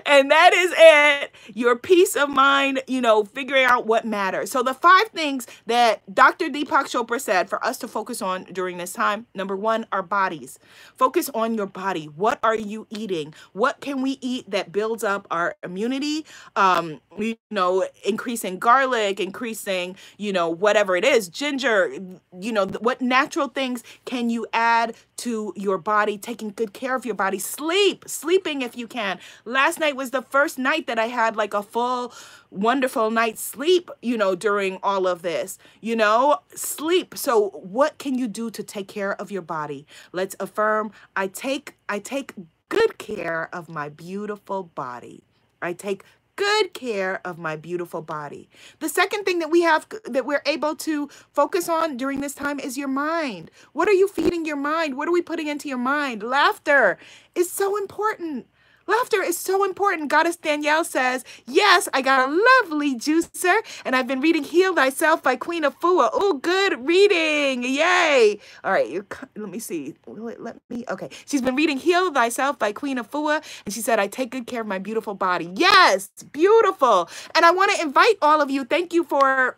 And 0.05 0.31
that 0.31 0.51
is 0.53 0.73
it. 0.77 1.31
Your 1.55 1.75
peace 1.77 2.15
of 2.15 2.29
mind 2.29 2.81
you 2.87 3.01
know 3.01 3.23
figuring 3.23 3.65
out 3.65 3.85
what 3.87 4.05
matters. 4.05 4.51
So 4.51 4.63
the 4.63 4.73
five 4.73 5.07
things 5.09 5.47
that 5.67 6.01
dr 6.13 6.47
deepak 6.49 6.85
chopra 6.85 7.19
said 7.19 7.49
for 7.49 7.63
us 7.65 7.77
to 7.79 7.87
focus 7.87 8.21
on 8.21 8.43
during 8.45 8.77
this 8.77 8.93
time 8.93 9.25
number 9.35 9.55
one 9.55 9.85
our 9.91 10.03
bodies. 10.03 10.59
Focus 10.95 11.29
on 11.33 11.55
your 11.55 11.65
body. 11.67 12.05
What 12.05 12.39
are 12.43 12.55
you 12.55 12.87
eating? 12.89 13.33
What 13.53 13.81
can 13.81 14.01
we 14.01 14.17
eat 14.21 14.49
that 14.51 14.71
builds 14.71 15.03
up 15.03 15.27
our 15.31 15.55
immunity? 15.63 16.25
Um 16.55 17.01
you 17.17 17.35
know 17.51 17.85
increasing 18.05 18.59
garlic 18.59 19.19
increasing 19.19 19.95
you 20.17 20.33
know 20.33 20.49
whatever 20.49 20.95
it 20.95 21.05
is 21.05 21.27
ginger, 21.45 21.91
you 22.39 22.51
know, 22.51 22.65
what 22.67 23.01
natural 23.01 23.47
things 23.47 23.83
can 24.05 24.29
you 24.29 24.47
add 24.53 24.95
to 25.17 25.53
your 25.55 25.77
body, 25.77 26.17
taking 26.17 26.49
good 26.49 26.73
care 26.73 26.95
of 26.95 27.05
your 27.05 27.15
body. 27.15 27.39
Sleep, 27.39 28.05
sleeping 28.07 28.61
if 28.61 28.77
you 28.77 28.87
can. 28.87 29.19
Last 29.45 29.79
night 29.79 29.95
was 29.95 30.11
the 30.11 30.21
first 30.21 30.57
night 30.59 30.87
that 30.87 30.99
I 30.99 31.07
had 31.07 31.35
like 31.35 31.53
a 31.53 31.63
full, 31.63 32.13
wonderful 32.51 33.11
night's 33.11 33.41
sleep, 33.41 33.91
you 34.01 34.17
know, 34.17 34.35
during 34.35 34.79
all 34.83 35.07
of 35.07 35.21
this, 35.21 35.57
you 35.81 35.95
know, 35.95 36.39
sleep. 36.55 37.15
So 37.17 37.49
what 37.49 37.97
can 37.99 38.17
you 38.17 38.27
do 38.27 38.49
to 38.51 38.63
take 38.63 38.87
care 38.87 39.19
of 39.21 39.31
your 39.31 39.43
body? 39.43 39.85
Let's 40.11 40.35
affirm, 40.39 40.91
I 41.15 41.27
take, 41.27 41.75
I 41.89 41.99
take 41.99 42.33
good 42.69 42.97
care 42.97 43.49
of 43.53 43.69
my 43.69 43.89
beautiful 43.89 44.63
body. 44.63 45.23
I 45.61 45.73
take 45.73 46.03
good 46.35 46.73
care 46.73 47.21
of 47.25 47.37
my 47.37 47.55
beautiful 47.55 48.01
body. 48.01 48.49
The 48.79 48.89
second 48.89 49.23
thing 49.23 49.39
that 49.39 49.51
we 49.51 49.61
have 49.61 49.87
that 50.05 50.25
we're 50.25 50.41
able 50.45 50.75
to 50.77 51.07
focus 51.31 51.69
on 51.69 51.97
during 51.97 52.21
this 52.21 52.35
time 52.35 52.59
is 52.59 52.77
your 52.77 52.87
mind. 52.87 53.51
What 53.73 53.87
are 53.87 53.93
you 53.93 54.07
feeding 54.07 54.45
your 54.45 54.55
mind? 54.55 54.97
What 54.97 55.07
are 55.07 55.13
we 55.13 55.21
putting 55.21 55.47
into 55.47 55.69
your 55.69 55.77
mind? 55.77 56.23
Laughter 56.23 56.97
is 57.35 57.51
so 57.51 57.77
important. 57.77 58.47
Laughter 58.87 59.21
is 59.21 59.37
so 59.37 59.63
important. 59.63 60.09
Goddess 60.09 60.35
Danielle 60.35 60.83
says, 60.83 61.23
Yes, 61.47 61.89
I 61.93 62.01
got 62.01 62.29
a 62.29 62.31
lovely 62.31 62.95
juicer, 62.95 63.57
and 63.83 63.95
I've 63.95 64.07
been 64.07 64.21
reading 64.21 64.43
Heal 64.43 64.75
Thyself 64.75 65.23
by 65.23 65.35
Queen 65.35 65.63
of 65.63 65.79
Afua. 65.79 66.09
Oh, 66.13 66.39
good 66.41 66.85
reading. 66.85 67.63
Yay. 67.63 68.39
All 68.63 68.71
right, 68.71 69.01
let 69.35 69.49
me 69.49 69.59
see. 69.59 69.95
Let 70.05 70.57
me, 70.69 70.85
okay. 70.89 71.09
She's 71.25 71.41
been 71.41 71.55
reading 71.55 71.77
Heal 71.77 72.13
Thyself 72.13 72.59
by 72.59 72.71
Queen 72.73 72.97
of 72.97 73.09
Afua, 73.09 73.43
and 73.65 73.73
she 73.73 73.81
said, 73.81 73.99
I 73.99 74.07
take 74.07 74.29
good 74.31 74.47
care 74.47 74.61
of 74.61 74.67
my 74.67 74.79
beautiful 74.79 75.15
body. 75.15 75.51
Yes, 75.55 76.09
beautiful. 76.31 77.09
And 77.33 77.43
I 77.45 77.51
want 77.51 77.75
to 77.75 77.81
invite 77.81 78.17
all 78.21 78.41
of 78.41 78.51
you, 78.51 78.65
thank 78.65 78.93
you 78.93 79.03
for, 79.03 79.57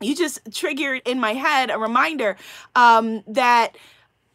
you 0.00 0.14
just 0.14 0.40
triggered 0.52 1.02
in 1.04 1.18
my 1.18 1.32
head 1.32 1.70
a 1.70 1.78
reminder 1.78 2.36
um, 2.76 3.24
that 3.26 3.76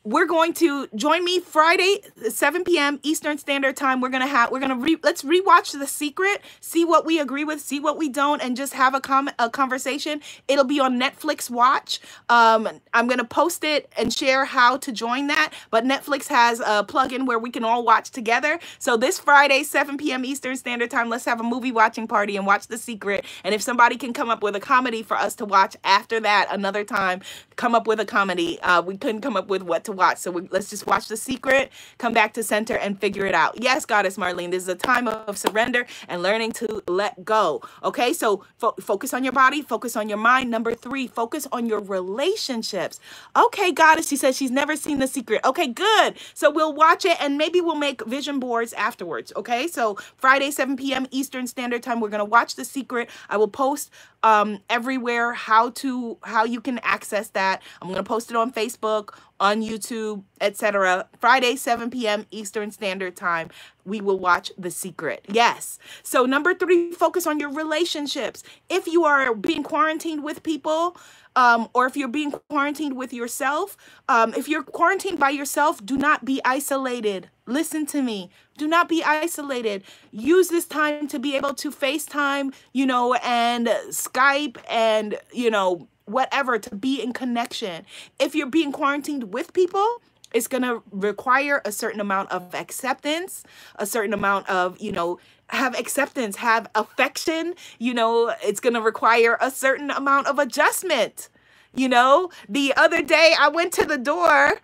we're 0.08 0.26
going 0.26 0.54
to 0.54 0.88
join 0.96 1.26
me 1.26 1.40
Friday, 1.42 2.00
7 2.30 2.64
p.m. 2.64 3.00
Eastern 3.04 3.38
Standard 3.38 3.76
Time. 3.76 4.00
We're 4.00 4.10
gonna 4.10 4.26
have 4.28 4.52
we're 4.52 4.62
gonna 4.62 4.78
re, 4.78 4.98
let's 5.04 5.22
rewatch 5.24 5.78
The 5.78 5.86
Secret, 5.86 6.42
see 6.62 6.86
what 6.86 7.06
we 7.06 7.20
agree 7.20 7.44
with, 7.44 7.60
see 7.60 7.80
what 7.82 7.98
we 7.98 8.08
don't, 8.08 8.42
and 8.42 8.56
just 8.56 8.74
have 8.74 8.96
a 8.96 9.02
com 9.02 9.30
a 9.38 9.50
conversation. 9.50 10.22
It'll 10.48 10.64
be 10.64 10.80
on 10.80 10.98
Netflix 11.00 11.50
Watch. 11.50 12.00
Um, 12.30 12.70
I'm 12.94 13.08
gonna 13.08 13.26
post 13.26 13.66
it 13.66 13.92
and 13.98 14.14
share 14.14 14.46
how 14.46 14.78
to 14.78 14.94
join 14.94 15.28
that. 15.28 15.54
But 15.72 15.84
Netflix 15.84 16.28
has 16.30 16.62
a 16.62 16.86
plugin 16.88 17.26
where 17.26 17.40
we 17.40 17.52
can 17.52 17.66
all 17.66 17.84
watch 17.84 18.12
together. 18.12 18.60
So 18.80 18.96
this 18.96 19.20
Friday, 19.20 19.64
7 19.64 19.98
p.m. 19.98 20.24
Eastern 20.24 20.56
Standard 20.56 20.90
Time, 20.90 21.10
let's 21.10 21.26
have 21.26 21.42
a 21.42 21.44
movie 21.44 21.74
watching 21.74 22.08
party 22.08 22.38
and 22.38 22.48
watch 22.48 22.68
The 22.68 22.78
Secret. 22.78 23.26
And 23.44 23.54
if 23.54 23.62
somebody 23.62 23.98
can 23.98 24.14
come 24.14 24.30
up 24.30 24.42
with 24.42 24.56
a 24.56 24.62
comedy 24.62 25.04
for 25.04 25.18
us 25.18 25.36
to 25.36 25.46
watch 25.46 25.76
after 25.84 26.22
that, 26.22 26.48
another 26.50 26.86
time, 26.86 27.22
come 27.58 27.76
up 27.76 27.88
with 27.88 28.00
a 28.00 28.06
comedy. 28.06 28.60
Uh, 28.62 28.82
we 28.82 28.98
couldn't 28.98 29.22
come 29.22 29.36
up 29.36 29.50
with 29.50 29.64
what 29.64 29.84
to 29.86 29.97
watch. 29.98 30.20
So 30.20 30.32
we, 30.32 30.48
let's 30.52 30.70
just 30.70 30.88
watch 30.88 31.08
The 31.08 31.18
Secret, 31.18 31.72
come 31.98 32.14
back 32.14 32.34
to 32.36 32.44
center 32.44 32.78
and 32.78 33.00
figure 33.00 33.26
it 33.26 33.36
out. 33.36 33.62
Yes, 33.62 33.86
Goddess 33.86 34.18
Marlene, 34.18 34.52
this 34.52 34.64
is 34.64 34.70
a 34.70 34.76
time 34.76 35.08
of 35.08 35.38
surrender 35.38 35.86
and 36.08 36.24
learning 36.24 36.54
to 36.54 36.84
let 36.88 37.26
go. 37.26 37.62
Okay, 37.84 38.14
so 38.14 38.46
fo 38.58 38.74
focus 38.80 39.14
on 39.14 39.24
your 39.24 39.34
body, 39.34 39.62
focus 39.62 39.96
on 39.96 40.10
your 40.10 40.18
mind. 40.18 40.50
Number 40.52 40.74
three, 40.76 41.08
focus 41.08 41.48
on 41.52 41.66
your 41.68 41.82
relationships. 41.82 43.00
Okay, 43.36 43.72
Goddess, 43.72 44.08
she 44.08 44.16
says 44.18 44.38
she's 44.38 44.52
never 44.52 44.76
seen 44.76 45.00
The 45.00 45.08
Secret. 45.08 45.42
Okay, 45.46 45.68
good. 45.68 46.16
So 46.34 46.50
we'll 46.52 46.74
watch 46.74 47.06
it 47.06 47.18
and 47.22 47.38
maybe 47.38 47.62
we'll 47.62 47.76
make 47.76 48.06
vision 48.06 48.40
boards 48.40 48.74
afterwards. 48.74 49.34
Okay, 49.36 49.68
so 49.68 49.96
Friday, 50.18 50.52
7 50.52 50.78
p.m. 50.78 51.08
Eastern 51.12 51.48
Standard 51.48 51.84
Time, 51.84 52.00
we're 52.00 52.10
going 52.10 52.20
to 52.20 52.26
watch 52.26 52.56
The 52.56 52.66
Secret. 52.66 53.10
I 53.30 53.38
will 53.38 53.48
post 53.48 53.90
um, 54.24 54.60
everywhere 54.70 55.34
how 55.34 55.70
to 55.72 56.18
how 56.24 56.44
you 56.44 56.62
can 56.62 56.80
access 56.80 57.30
that. 57.30 57.62
I'm 57.82 57.88
going 57.88 57.98
to 57.98 58.04
post 58.04 58.30
it 58.30 58.36
on 58.38 58.52
Facebook, 58.52 59.18
on 59.40 59.62
YouTube, 59.62 60.24
etc. 60.42 61.08
Friday, 61.20 61.56
7 61.56 61.90
p.m. 61.90 62.26
Eastern 62.32 62.72
Standard 62.72 63.16
Time, 63.16 63.50
we 63.86 64.02
will 64.02 64.20
watch 64.20 64.52
The 64.58 64.72
Secret. 64.72 65.26
Yes. 65.30 65.80
So 66.04 66.26
number 66.26 66.54
three, 66.54 66.92
focus 66.92 67.28
on 67.28 67.40
your 67.40 67.52
relationships. 67.52 68.44
If 68.70 68.88
you 68.88 69.06
are 69.06 69.34
being 69.34 69.64
quarantined 69.64 70.24
with 70.24 70.44
people, 70.44 70.98
um, 71.36 71.70
or 71.76 71.86
if 71.86 71.96
you're 71.96 72.08
being 72.08 72.32
quarantined 72.32 72.98
with 72.98 73.14
yourself, 73.14 73.78
um, 74.10 74.34
if 74.34 74.50
you're 74.50 74.64
quarantined 74.64 75.20
by 75.20 75.30
yourself, 75.30 75.86
do 75.86 75.96
not 75.96 76.26
be 76.26 76.42
isolated. 76.44 77.30
Listen 77.46 77.86
to 77.88 78.02
me. 78.02 78.32
Do 78.58 78.68
not 78.68 78.90
be 78.90 79.04
isolated. 79.04 79.84
Use 80.12 80.50
this 80.50 80.66
time 80.66 81.08
to 81.08 81.20
be 81.20 81.36
able 81.36 81.54
to 81.54 81.72
FaceTime, 81.72 82.54
you 82.74 82.86
know, 82.86 83.14
and 83.16 83.68
Skype 83.90 84.58
and, 84.70 85.18
you 85.32 85.50
know, 85.50 85.88
whatever 86.06 86.58
to 86.58 86.76
be 86.76 87.02
in 87.02 87.14
connection. 87.14 87.86
If 88.20 88.34
you're 88.34 88.48
being 88.48 88.72
quarantined 88.72 89.34
with 89.34 89.54
people, 89.54 90.02
it's 90.34 90.48
going 90.48 90.64
to 90.64 90.82
require 90.92 91.62
a 91.64 91.72
certain 91.72 92.02
amount 92.02 92.32
of 92.32 92.54
acceptance, 92.54 93.44
a 93.76 93.86
certain 93.86 94.14
amount 94.14 94.50
of, 94.50 94.80
you 94.80 94.92
know, 94.92 95.20
have 95.50 95.78
acceptance, 95.80 96.38
have 96.38 96.70
affection, 96.76 97.54
you 97.80 97.94
know, 97.94 98.34
it's 98.44 98.60
going 98.60 98.74
to 98.74 98.82
require 98.82 99.38
a 99.40 99.50
certain 99.50 99.92
amount 99.92 100.28
of 100.28 100.40
adjustment. 100.40 101.30
You 101.74 101.88
know, 101.88 102.32
the 102.50 102.74
other 102.76 103.02
day 103.02 103.34
I 103.40 103.50
went 103.50 103.72
to 103.74 103.86
the 103.86 103.98
door 103.98 104.60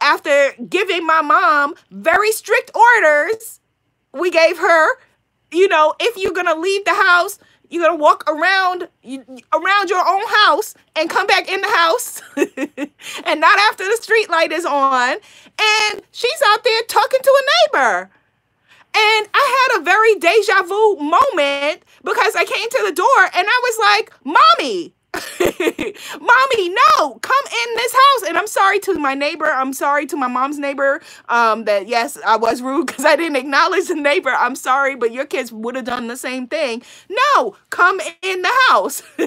after 0.00 0.52
giving 0.68 1.06
my 1.06 1.22
mom 1.22 1.74
very 1.90 2.32
strict 2.32 2.70
orders. 2.74 3.60
We 4.12 4.30
gave 4.30 4.58
her, 4.58 4.98
you 5.52 5.68
know, 5.68 5.94
if 6.00 6.16
you're 6.16 6.32
going 6.32 6.46
to 6.46 6.58
leave 6.58 6.84
the 6.84 6.94
house, 6.94 7.38
you're 7.70 7.84
gonna 7.84 7.96
walk 7.96 8.24
around 8.28 8.88
around 9.52 9.90
your 9.90 10.06
own 10.08 10.22
house 10.26 10.74
and 10.96 11.10
come 11.10 11.26
back 11.26 11.48
in 11.50 11.60
the 11.60 11.68
house 11.68 12.22
and 12.36 13.40
not 13.40 13.58
after 13.58 13.84
the 13.84 13.98
street 14.00 14.30
light 14.30 14.52
is 14.52 14.64
on 14.64 15.10
and 15.12 16.02
she's 16.12 16.42
out 16.48 16.64
there 16.64 16.82
talking 16.88 17.20
to 17.22 17.30
a 17.30 17.76
neighbor 17.76 18.10
and 18.94 19.28
i 19.34 19.68
had 19.70 19.80
a 19.80 19.84
very 19.84 20.14
deja 20.14 20.62
vu 20.62 20.96
moment 20.96 21.82
because 22.04 22.34
i 22.36 22.44
came 22.44 22.68
to 22.70 22.82
the 22.86 22.92
door 22.92 23.24
and 23.36 23.46
i 23.46 23.60
was 23.64 23.78
like 23.78 24.12
mommy 24.24 24.94
mommy 26.20 26.70
no 26.70 27.14
come 27.22 27.46
in 27.46 27.76
this 27.76 27.92
house. 27.92 28.28
And 28.28 28.38
i'm 28.38 28.46
sorry 28.48 28.80
to 28.80 28.94
my 28.98 29.14
neighbor. 29.14 29.46
I'm 29.46 29.72
sorry 29.74 30.06
to 30.06 30.16
my 30.16 30.28
mom's 30.28 30.58
neighbor 30.58 31.00
um 31.28 31.64
that 31.64 31.88
yes 31.88 32.18
i 32.26 32.36
was 32.36 32.62
rude 32.62 32.86
because 32.88 33.04
i 33.04 33.16
didn't 33.16 33.36
acknowledge 33.36 33.88
the 33.88 33.94
neighbor. 33.96 34.30
I'm 34.30 34.56
sorry 34.56 34.96
but 34.96 35.12
your 35.12 35.26
kids 35.26 35.52
would 35.52 35.76
have 35.76 35.84
done 35.86 36.08
the 36.08 36.16
same 36.16 36.46
thing. 36.48 36.82
No 37.10 37.56
come 37.70 38.00
in 38.22 38.42
the 38.42 38.52
house. 38.70 39.02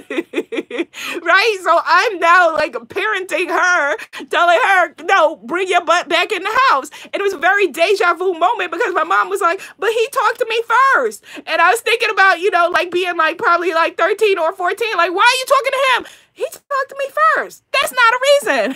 Right? 1.24 1.58
So 1.64 1.82
i'm 1.86 2.20
now 2.20 2.54
like 2.54 2.74
parenting 2.74 3.50
her 3.50 3.98
telling 4.30 4.60
her 4.66 4.96
no 5.04 5.38
bring 5.38 5.68
your 5.70 5.84
butt 5.86 6.10
back 6.10 6.32
in 6.32 6.44
the 6.44 6.60
house. 6.72 6.90
And 7.06 7.16
it 7.22 7.24
was 7.24 7.34
a 7.34 7.38
very 7.38 7.68
deja 7.68 8.14
vu 8.16 8.34
moment 8.34 8.72
because 8.72 8.94
my 8.94 9.04
mom 9.04 9.30
was 9.30 9.42
like 9.42 9.62
but 9.80 9.92
he 9.92 10.08
talked 10.12 10.40
to 10.40 10.48
me 10.50 10.62
first. 10.96 11.24
And 11.48 11.62
i 11.62 11.72
was 11.72 11.82
thinking 11.82 12.10
about 12.12 12.40
you 12.40 12.52
know 12.52 12.70
like 12.72 12.92
being 12.92 13.18
like 13.18 13.38
probably 13.38 13.74
like 13.74 13.98
13 13.98 14.38
or 14.40 14.54
14 14.54 14.88
like 14.98 15.14
why 15.14 15.24
are 15.24 15.40
you 15.40 15.46
talking 15.48 15.71
to 15.72 15.80
him 15.96 16.06
he 16.34 16.44
talked 16.44 16.90
to 16.90 16.96
me 16.98 17.06
first. 17.36 17.64
That's 17.72 17.94
not 17.94 18.14
a 18.14 18.20
reason. 18.32 18.76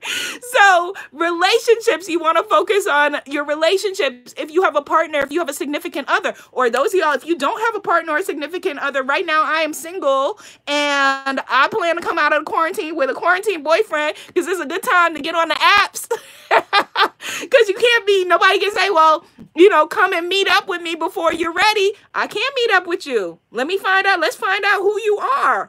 so, 0.42 0.94
relationships, 1.12 2.08
you 2.08 2.18
want 2.18 2.38
to 2.38 2.44
focus 2.44 2.86
on 2.86 3.16
your 3.26 3.44
relationships. 3.44 4.34
If 4.38 4.50
you 4.50 4.62
have 4.62 4.76
a 4.76 4.82
partner, 4.82 5.20
if 5.20 5.30
you 5.30 5.38
have 5.40 5.48
a 5.48 5.54
significant 5.54 6.08
other, 6.08 6.34
or 6.52 6.70
those 6.70 6.94
of 6.94 7.00
y'all, 7.00 7.14
if 7.14 7.26
you 7.26 7.36
don't 7.36 7.60
have 7.60 7.74
a 7.74 7.80
partner 7.80 8.12
or 8.12 8.18
a 8.18 8.22
significant 8.22 8.78
other, 8.80 9.02
right 9.02 9.26
now 9.26 9.42
I 9.44 9.60
am 9.60 9.72
single 9.72 10.38
and 10.66 11.40
I 11.48 11.68
plan 11.70 11.96
to 11.96 12.02
come 12.02 12.18
out 12.18 12.32
of 12.32 12.44
the 12.44 12.50
quarantine 12.50 12.96
with 12.96 13.10
a 13.10 13.14
quarantine 13.14 13.62
boyfriend 13.62 14.16
because 14.28 14.46
it's 14.46 14.60
a 14.60 14.66
good 14.66 14.82
time 14.82 15.14
to 15.14 15.20
get 15.20 15.34
on 15.34 15.48
the 15.48 15.54
apps. 15.54 16.08
Because 17.40 17.68
you 17.68 17.74
can't 17.74 18.06
be, 18.06 18.24
nobody 18.24 18.58
can 18.58 18.72
say, 18.72 18.90
well, 18.90 19.24
you 19.54 19.68
know, 19.68 19.86
come 19.86 20.12
and 20.12 20.28
meet 20.28 20.48
up 20.48 20.68
with 20.68 20.80
me 20.82 20.94
before 20.94 21.32
you're 21.32 21.52
ready. 21.52 21.92
I 22.14 22.26
can't 22.26 22.54
meet 22.56 22.70
up 22.70 22.86
with 22.86 23.06
you. 23.06 23.38
Let 23.50 23.66
me 23.66 23.76
find 23.78 24.06
out. 24.06 24.20
Let's 24.20 24.36
find 24.36 24.64
out 24.64 24.80
who 24.80 24.98
you 25.02 25.18
are. 25.18 25.59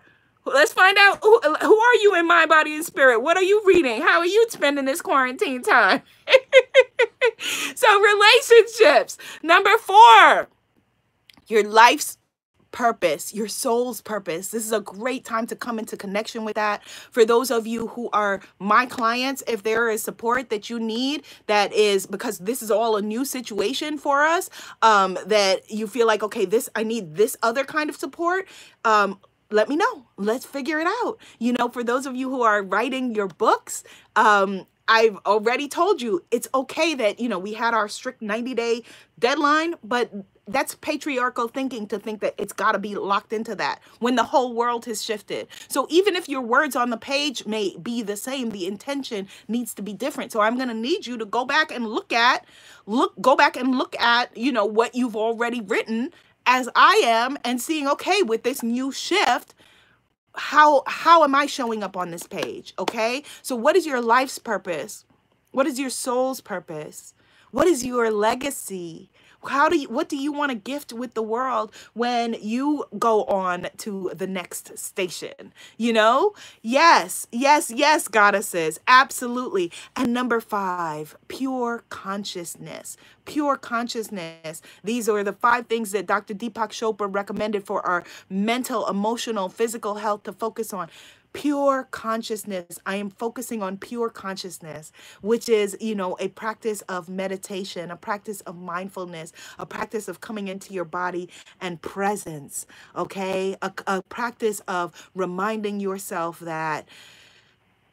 Let's 0.45 0.73
find 0.73 0.97
out 0.97 1.19
who, 1.21 1.39
who 1.41 1.77
are 1.77 1.95
you 1.95 2.15
in 2.15 2.27
mind, 2.27 2.49
body, 2.49 2.75
and 2.75 2.85
spirit? 2.85 3.21
What 3.21 3.37
are 3.37 3.43
you 3.43 3.61
reading? 3.65 4.01
How 4.01 4.19
are 4.19 4.25
you 4.25 4.45
spending 4.49 4.85
this 4.85 5.01
quarantine 5.01 5.61
time? 5.61 6.01
so, 7.75 8.01
relationships. 8.01 9.17
Number 9.43 9.77
four, 9.77 10.49
your 11.47 11.63
life's 11.63 12.17
purpose, 12.71 13.33
your 13.33 13.47
soul's 13.47 14.01
purpose. 14.01 14.49
This 14.49 14.65
is 14.65 14.71
a 14.71 14.79
great 14.79 15.25
time 15.25 15.45
to 15.47 15.55
come 15.55 15.77
into 15.77 15.97
connection 15.97 16.45
with 16.45 16.55
that. 16.55 16.87
For 16.87 17.25
those 17.25 17.51
of 17.51 17.67
you 17.67 17.87
who 17.87 18.09
are 18.13 18.41
my 18.59 18.85
clients, 18.85 19.43
if 19.47 19.63
there 19.63 19.89
is 19.89 20.01
support 20.03 20.49
that 20.49 20.69
you 20.69 20.79
need, 20.79 21.23
that 21.47 21.73
is 21.73 22.07
because 22.07 22.39
this 22.39 22.61
is 22.61 22.71
all 22.71 22.95
a 22.95 23.01
new 23.01 23.25
situation 23.25 23.97
for 23.97 24.23
us, 24.23 24.49
um, 24.81 25.17
that 25.25 25.69
you 25.69 25.87
feel 25.87 26.07
like, 26.07 26.23
okay, 26.23 26.45
this, 26.45 26.69
I 26.75 26.83
need 26.83 27.15
this 27.15 27.37
other 27.43 27.63
kind 27.63 27.89
of 27.89 27.95
support. 27.95 28.47
Um, 28.85 29.19
let 29.51 29.69
me 29.69 29.75
know. 29.75 30.05
Let's 30.17 30.45
figure 30.45 30.79
it 30.79 30.87
out. 31.03 31.17
You 31.39 31.53
know, 31.53 31.69
for 31.69 31.83
those 31.83 32.05
of 32.05 32.15
you 32.15 32.29
who 32.29 32.41
are 32.41 32.61
writing 32.61 33.13
your 33.13 33.27
books, 33.27 33.83
um, 34.15 34.65
I've 34.87 35.17
already 35.25 35.67
told 35.67 36.01
you 36.01 36.23
it's 36.31 36.47
okay 36.53 36.95
that, 36.95 37.19
you 37.19 37.29
know, 37.29 37.39
we 37.39 37.53
had 37.53 37.73
our 37.73 37.87
strict 37.87 38.21
90 38.21 38.53
day 38.53 38.83
deadline, 39.19 39.75
but 39.83 40.11
that's 40.47 40.75
patriarchal 40.75 41.47
thinking 41.47 41.87
to 41.87 41.99
think 41.99 42.19
that 42.21 42.35
it's 42.37 42.51
got 42.51 42.73
to 42.73 42.79
be 42.79 42.95
locked 42.95 43.31
into 43.31 43.55
that 43.55 43.79
when 43.99 44.15
the 44.15 44.23
whole 44.23 44.53
world 44.53 44.85
has 44.85 45.01
shifted. 45.01 45.47
So 45.69 45.87
even 45.89 46.15
if 46.15 46.27
your 46.27 46.41
words 46.41 46.75
on 46.75 46.89
the 46.89 46.97
page 46.97 47.45
may 47.45 47.75
be 47.77 48.01
the 48.01 48.17
same, 48.17 48.49
the 48.49 48.65
intention 48.67 49.27
needs 49.47 49.73
to 49.75 49.81
be 49.81 49.93
different. 49.93 50.31
So 50.31 50.41
I'm 50.41 50.57
going 50.57 50.67
to 50.67 50.73
need 50.73 51.07
you 51.07 51.17
to 51.17 51.25
go 51.25 51.45
back 51.45 51.71
and 51.71 51.87
look 51.87 52.11
at 52.11 52.45
look 52.87 53.13
go 53.21 53.35
back 53.35 53.55
and 53.55 53.77
look 53.77 53.95
at, 53.99 54.35
you 54.35 54.51
know, 54.51 54.65
what 54.65 54.95
you've 54.95 55.15
already 55.15 55.61
written 55.61 56.11
as 56.45 56.69
I 56.75 57.01
am 57.05 57.37
and 57.43 57.61
seeing 57.61 57.87
okay 57.87 58.23
with 58.23 58.43
this 58.43 58.63
new 58.63 58.91
shift 58.91 59.53
how 60.35 60.83
how 60.87 61.23
am 61.23 61.35
I 61.35 61.45
showing 61.45 61.83
up 61.83 61.97
on 61.97 62.11
this 62.11 62.25
page, 62.25 62.73
okay? 62.79 63.23
So 63.41 63.55
what 63.55 63.75
is 63.75 63.85
your 63.85 64.01
life's 64.01 64.39
purpose? 64.39 65.05
What 65.51 65.67
is 65.67 65.79
your 65.79 65.89
soul's 65.89 66.41
purpose? 66.41 67.13
What 67.51 67.67
is 67.67 67.85
your 67.85 68.11
legacy? 68.11 69.10
How 69.47 69.69
do 69.69 69.77
you 69.77 69.89
what 69.89 70.09
do 70.09 70.17
you 70.17 70.31
want 70.31 70.51
to 70.51 70.55
gift 70.55 70.93
with 70.93 71.13
the 71.13 71.21
world 71.21 71.71
when 71.93 72.35
you 72.41 72.85
go 72.97 73.23
on 73.25 73.67
to 73.77 74.11
the 74.13 74.27
next 74.27 74.77
station 74.77 75.53
you 75.77 75.93
know? 75.93 76.33
Yes 76.61 77.27
yes 77.31 77.71
yes 77.71 78.07
goddesses 78.07 78.79
absolutely. 78.87 79.71
And 79.95 80.13
number 80.13 80.39
five 80.39 81.15
pure 81.27 81.83
consciousness 81.89 82.97
pure 83.25 83.55
consciousness. 83.55 84.61
These 84.83 85.07
are 85.07 85.23
the 85.23 85.33
five 85.33 85.67
things 85.67 85.91
that 85.91 86.07
dr 86.07 86.33
deepak 86.33 86.69
chopra 86.69 87.13
recommended 87.13 87.65
for 87.65 87.85
our 87.85 88.03
mental 88.29 88.87
emotional 88.87 89.49
physical 89.49 89.95
health 89.95 90.23
to 90.23 90.33
focus 90.33 90.73
on 90.73 90.89
pure 91.33 91.87
consciousness. 91.91 92.79
I 92.85 92.95
am 92.95 93.09
focusing 93.09 93.61
on 93.63 93.77
pure 93.77 94.09
consciousness, 94.09 94.91
which 95.21 95.49
is, 95.49 95.77
you 95.79 95.95
know, 95.95 96.17
a 96.19 96.27
practice 96.29 96.81
of 96.83 97.09
meditation, 97.09 97.91
a 97.91 97.97
practice 97.97 98.41
of 98.41 98.57
mindfulness, 98.57 99.33
a 99.59 99.65
practice 99.65 100.07
of 100.07 100.21
coming 100.21 100.47
into 100.47 100.73
your 100.73 100.85
body 100.85 101.29
and 101.59 101.81
presence, 101.81 102.65
okay? 102.95 103.55
A, 103.61 103.71
a 103.87 104.01
practice 104.03 104.61
of 104.67 105.09
reminding 105.15 105.79
yourself 105.79 106.39
that 106.39 106.87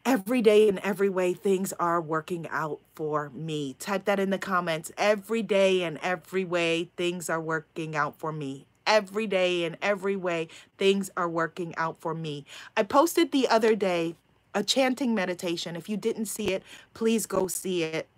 every 0.05 0.41
day 0.41 0.69
in 0.69 0.79
every 0.81 1.09
way 1.09 1.35
things 1.35 1.73
are 1.75 2.01
working 2.01 2.47
out 2.51 2.81
for 2.95 3.31
me 3.31 3.75
type 3.79 4.05
that 4.07 4.19
in 4.19 4.31
the 4.31 4.39
comments 4.39 4.91
every 4.97 5.43
day 5.43 5.83
in 5.83 5.99
every 6.03 6.45
way 6.45 6.89
things 6.97 7.29
are 7.29 7.41
working 7.41 7.95
out 7.95 8.17
for 8.19 8.33
me 8.33 8.67
every 8.89 9.29
day 9.29 9.63
in 9.63 9.77
every 9.81 10.17
way 10.17 10.49
things 10.79 11.11
are 11.17 11.29
working 11.29 11.75
out 11.77 12.01
for 12.01 12.15
me. 12.15 12.45
I 12.77 12.83
posted 12.83 13.31
the 13.31 13.47
other 13.49 13.77
day 13.77 14.17
a 14.55 14.65
chanting 14.65 15.15
meditation. 15.15 15.77
If 15.77 15.89
you 15.89 15.97
didn't 15.97 16.27
see 16.27 16.49
it, 16.49 16.65
please 16.95 17.27
go 17.27 17.47
see 17.47 17.85
it. 17.85 18.09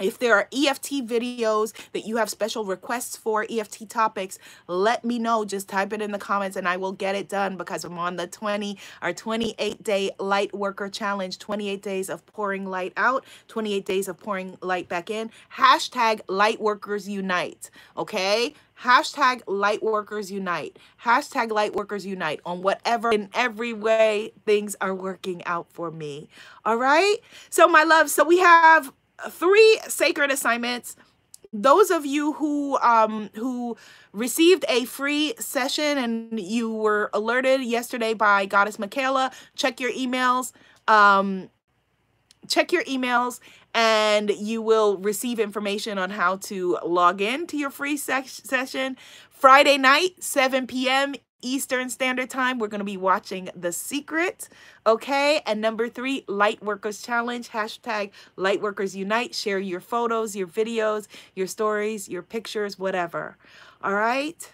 If 0.00 0.18
there 0.18 0.34
are 0.34 0.48
EFT 0.52 1.06
videos 1.06 1.72
that 1.92 2.06
you 2.06 2.16
have 2.16 2.28
special 2.28 2.64
requests 2.64 3.16
for 3.16 3.46
EFT 3.48 3.88
topics, 3.88 4.38
let 4.66 5.04
me 5.04 5.18
know. 5.18 5.44
Just 5.44 5.68
type 5.68 5.92
it 5.92 6.02
in 6.02 6.12
the 6.12 6.18
comments 6.18 6.56
and 6.56 6.66
I 6.66 6.76
will 6.76 6.92
get 6.92 7.14
it 7.14 7.28
done 7.28 7.56
because 7.56 7.84
I'm 7.84 7.98
on 7.98 8.16
the 8.16 8.26
20 8.26 8.78
or 9.02 9.12
28 9.12 9.82
day 9.82 10.10
light 10.18 10.54
worker 10.54 10.88
challenge, 10.88 11.38
28 11.38 11.82
days 11.82 12.08
of 12.08 12.24
pouring 12.26 12.66
light 12.66 12.92
out, 12.96 13.24
28 13.48 13.84
days 13.84 14.08
of 14.08 14.18
pouring 14.18 14.56
light 14.60 14.88
back 14.88 15.10
in. 15.10 15.30
Hashtag 15.56 16.20
light 16.28 16.60
workers 16.60 17.08
unite. 17.08 17.70
Okay. 17.96 18.54
Hashtag 18.80 19.42
light 19.46 19.80
workers 19.80 20.32
unite. 20.32 20.76
Hashtag 21.04 21.52
light 21.52 21.74
workers 21.74 22.04
unite 22.04 22.40
on 22.44 22.62
whatever 22.62 23.12
in 23.12 23.28
every 23.32 23.72
way 23.72 24.32
things 24.44 24.74
are 24.80 24.94
working 24.94 25.44
out 25.44 25.70
for 25.70 25.92
me. 25.92 26.28
All 26.64 26.76
right. 26.76 27.18
So 27.48 27.68
my 27.68 27.84
love, 27.84 28.10
so 28.10 28.24
we 28.24 28.38
have 28.38 28.92
three 29.30 29.80
sacred 29.88 30.30
assignments. 30.30 30.96
Those 31.52 31.90
of 31.90 32.06
you 32.06 32.32
who 32.34 32.78
um 32.78 33.30
who 33.34 33.76
received 34.12 34.64
a 34.68 34.84
free 34.86 35.34
session 35.38 35.98
and 35.98 36.40
you 36.40 36.72
were 36.72 37.10
alerted 37.12 37.62
yesterday 37.62 38.14
by 38.14 38.46
Goddess 38.46 38.78
Michaela, 38.78 39.30
check 39.54 39.80
your 39.80 39.92
emails. 39.92 40.52
Um 40.88 41.50
check 42.48 42.72
your 42.72 42.84
emails 42.84 43.40
and 43.74 44.30
you 44.30 44.60
will 44.60 44.98
receive 44.98 45.38
information 45.38 45.98
on 45.98 46.10
how 46.10 46.36
to 46.36 46.78
log 46.84 47.20
in 47.20 47.46
to 47.46 47.56
your 47.56 47.70
free 47.70 47.96
session. 47.96 48.96
Friday 49.30 49.78
night, 49.78 50.22
7 50.22 50.66
p.m. 50.66 51.14
Eastern 51.42 51.90
Standard 51.90 52.30
Time. 52.30 52.58
We're 52.58 52.68
going 52.68 52.80
to 52.80 52.84
be 52.84 52.96
watching 52.96 53.50
The 53.54 53.72
Secret. 53.72 54.48
Okay. 54.86 55.42
And 55.44 55.60
number 55.60 55.88
three, 55.88 56.22
Lightworkers 56.22 57.04
Challenge. 57.04 57.50
Hashtag 57.50 58.10
Lightworkers 58.38 58.94
Unite. 58.94 59.34
Share 59.34 59.58
your 59.58 59.80
photos, 59.80 60.34
your 60.34 60.46
videos, 60.46 61.06
your 61.34 61.46
stories, 61.46 62.08
your 62.08 62.22
pictures, 62.22 62.78
whatever. 62.78 63.36
All 63.82 63.94
right. 63.94 64.50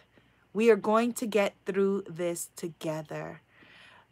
We 0.53 0.71
are 0.71 0.77
going 0.77 1.13
to 1.15 1.27
get 1.27 1.55
through 1.67 2.05
this 2.09 2.51
together. 2.57 3.43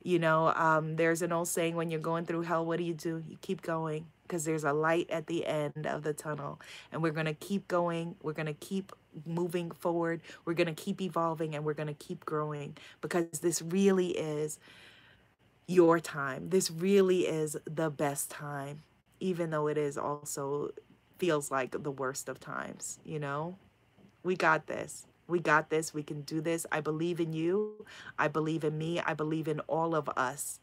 You 0.02 0.20
know, 0.20 0.52
um, 0.54 0.94
there's 0.96 1.22
an 1.22 1.32
old 1.32 1.48
saying 1.48 1.74
when 1.74 1.90
you're 1.90 1.98
going 1.98 2.26
through 2.26 2.42
hell, 2.42 2.64
what 2.64 2.76
do 2.76 2.84
you 2.84 2.94
do? 2.94 3.24
You 3.26 3.36
keep 3.40 3.62
going 3.62 4.06
because 4.26 4.44
there's 4.44 4.64
a 4.64 4.72
light 4.72 5.08
at 5.10 5.26
the 5.26 5.46
end 5.46 5.86
of 5.86 6.02
the 6.02 6.12
tunnel. 6.12 6.60
And 6.92 7.02
we're 7.02 7.12
going 7.12 7.26
to 7.26 7.34
keep 7.34 7.68
going. 7.68 8.16
We're 8.22 8.32
going 8.32 8.46
to 8.46 8.54
keep 8.54 8.92
moving 9.24 9.70
forward. 9.70 10.20
We're 10.44 10.54
going 10.54 10.74
to 10.74 10.74
keep 10.74 11.00
evolving 11.00 11.54
and 11.54 11.64
we're 11.64 11.74
going 11.74 11.88
to 11.88 11.94
keep 11.94 12.24
growing 12.24 12.76
because 13.00 13.40
this 13.40 13.62
really 13.62 14.08
is 14.08 14.58
your 15.66 16.00
time. 16.00 16.50
This 16.50 16.70
really 16.70 17.26
is 17.26 17.56
the 17.64 17.90
best 17.90 18.30
time, 18.30 18.82
even 19.20 19.50
though 19.50 19.66
it 19.66 19.78
is 19.78 19.96
also 19.98 20.70
feels 21.18 21.50
like 21.50 21.82
the 21.82 21.90
worst 21.90 22.28
of 22.28 22.38
times, 22.38 22.98
you 23.04 23.18
know? 23.18 23.56
We 24.22 24.36
got 24.36 24.66
this. 24.66 25.06
We 25.28 25.40
got 25.40 25.70
this. 25.70 25.94
We 25.94 26.02
can 26.02 26.22
do 26.22 26.40
this. 26.40 26.66
I 26.70 26.80
believe 26.80 27.20
in 27.20 27.32
you. 27.32 27.86
I 28.18 28.28
believe 28.28 28.64
in 28.64 28.76
me. 28.76 29.00
I 29.00 29.14
believe 29.14 29.48
in 29.48 29.60
all 29.60 29.94
of 29.94 30.08
us 30.10 30.60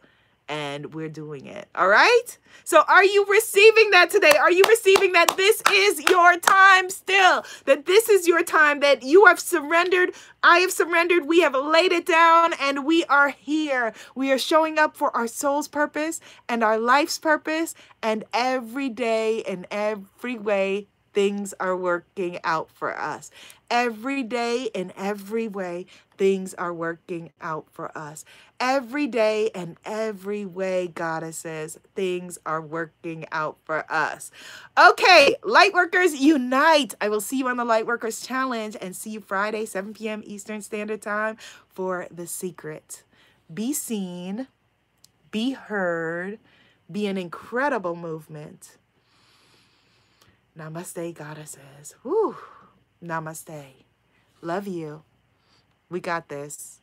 and 0.48 0.94
we're 0.94 1.10
doing 1.10 1.46
it. 1.46 1.68
All 1.76 1.88
right? 1.88 2.38
So 2.64 2.84
are 2.88 3.04
you 3.04 3.26
receiving 3.30 3.92
that 3.92 4.10
today? 4.10 4.34
Are 4.40 4.52
you 4.52 4.64
receiving 4.68 5.14
that 5.14 5.36
this 5.38 5.62
is 5.72 6.02
your 6.10 6.38
time 6.38 6.90
still? 6.90 7.46
That 7.66 7.86
this 7.86 8.10
is 8.10 8.28
your 8.28 8.44
time 8.44 8.80
that 8.82 9.04
you 9.04 9.26
have 9.26 9.40
surrendered, 9.40 10.12
I 10.44 10.60
have 10.60 10.72
surrendered, 10.72 11.26
we 11.26 11.42
have 11.42 11.56
laid 11.56 11.92
it 11.92 12.06
down 12.06 12.54
and 12.60 12.86
we 12.86 13.06
are 13.06 13.30
here. 13.30 13.94
We 14.16 14.32
are 14.32 14.38
showing 14.38 14.78
up 14.78 14.96
for 14.96 15.16
our 15.16 15.28
soul's 15.28 15.68
purpose 15.68 16.20
and 16.48 16.64
our 16.64 16.78
life's 16.78 17.18
purpose 17.20 17.76
and 18.02 18.24
every 18.34 18.90
day 18.90 19.40
in 19.40 19.66
every 19.72 20.38
way 20.38 20.88
things 21.14 21.54
are 21.60 21.78
working 21.78 22.40
out 22.44 22.70
for 22.70 22.98
us. 23.00 23.32
Every 23.70 24.24
day 24.24 24.70
in 24.74 24.92
every 24.96 25.48
way, 25.48 25.86
things 26.18 26.54
are 26.56 26.74
working 26.74 27.32
out 27.42 27.68
for 27.72 27.96
us. 27.98 28.26
Every 28.60 29.08
day 29.08 29.50
and 29.56 29.78
every 29.84 30.46
way, 30.46 30.88
goddesses, 30.88 31.80
things 31.96 32.38
are 32.46 32.62
working 32.62 33.26
out 33.32 33.58
for 33.64 33.92
us. 33.92 34.32
Okay, 34.78 35.36
Lightworkers 35.42 36.20
unite. 36.20 36.94
I 37.02 37.10
will 37.10 37.22
see 37.22 37.40
you 37.40 37.48
on 37.48 37.58
the 37.58 37.66
Lightworkers 37.66 38.26
Challenge 38.26 38.78
and 38.80 38.96
see 38.96 39.12
you 39.12 39.22
Friday, 39.22 39.66
7 39.66 39.94
p.m. 39.94 40.24
Eastern 40.26 40.62
Standard 40.62 41.02
Time 41.02 41.38
for 41.68 42.08
The 42.12 42.28
Secret. 42.28 43.04
Be 43.52 43.74
seen, 43.74 44.48
be 45.32 45.52
heard, 45.52 46.40
be 46.92 47.08
an 47.08 47.18
incredible 47.18 47.96
movement 47.96 48.78
Namaste, 50.58 51.16
goddesses. 51.16 51.96
Whew. 52.04 52.38
Namaste. 53.04 53.86
Love 54.42 54.68
you. 54.68 55.02
We 55.90 56.00
got 56.00 56.30
this. 56.30 56.80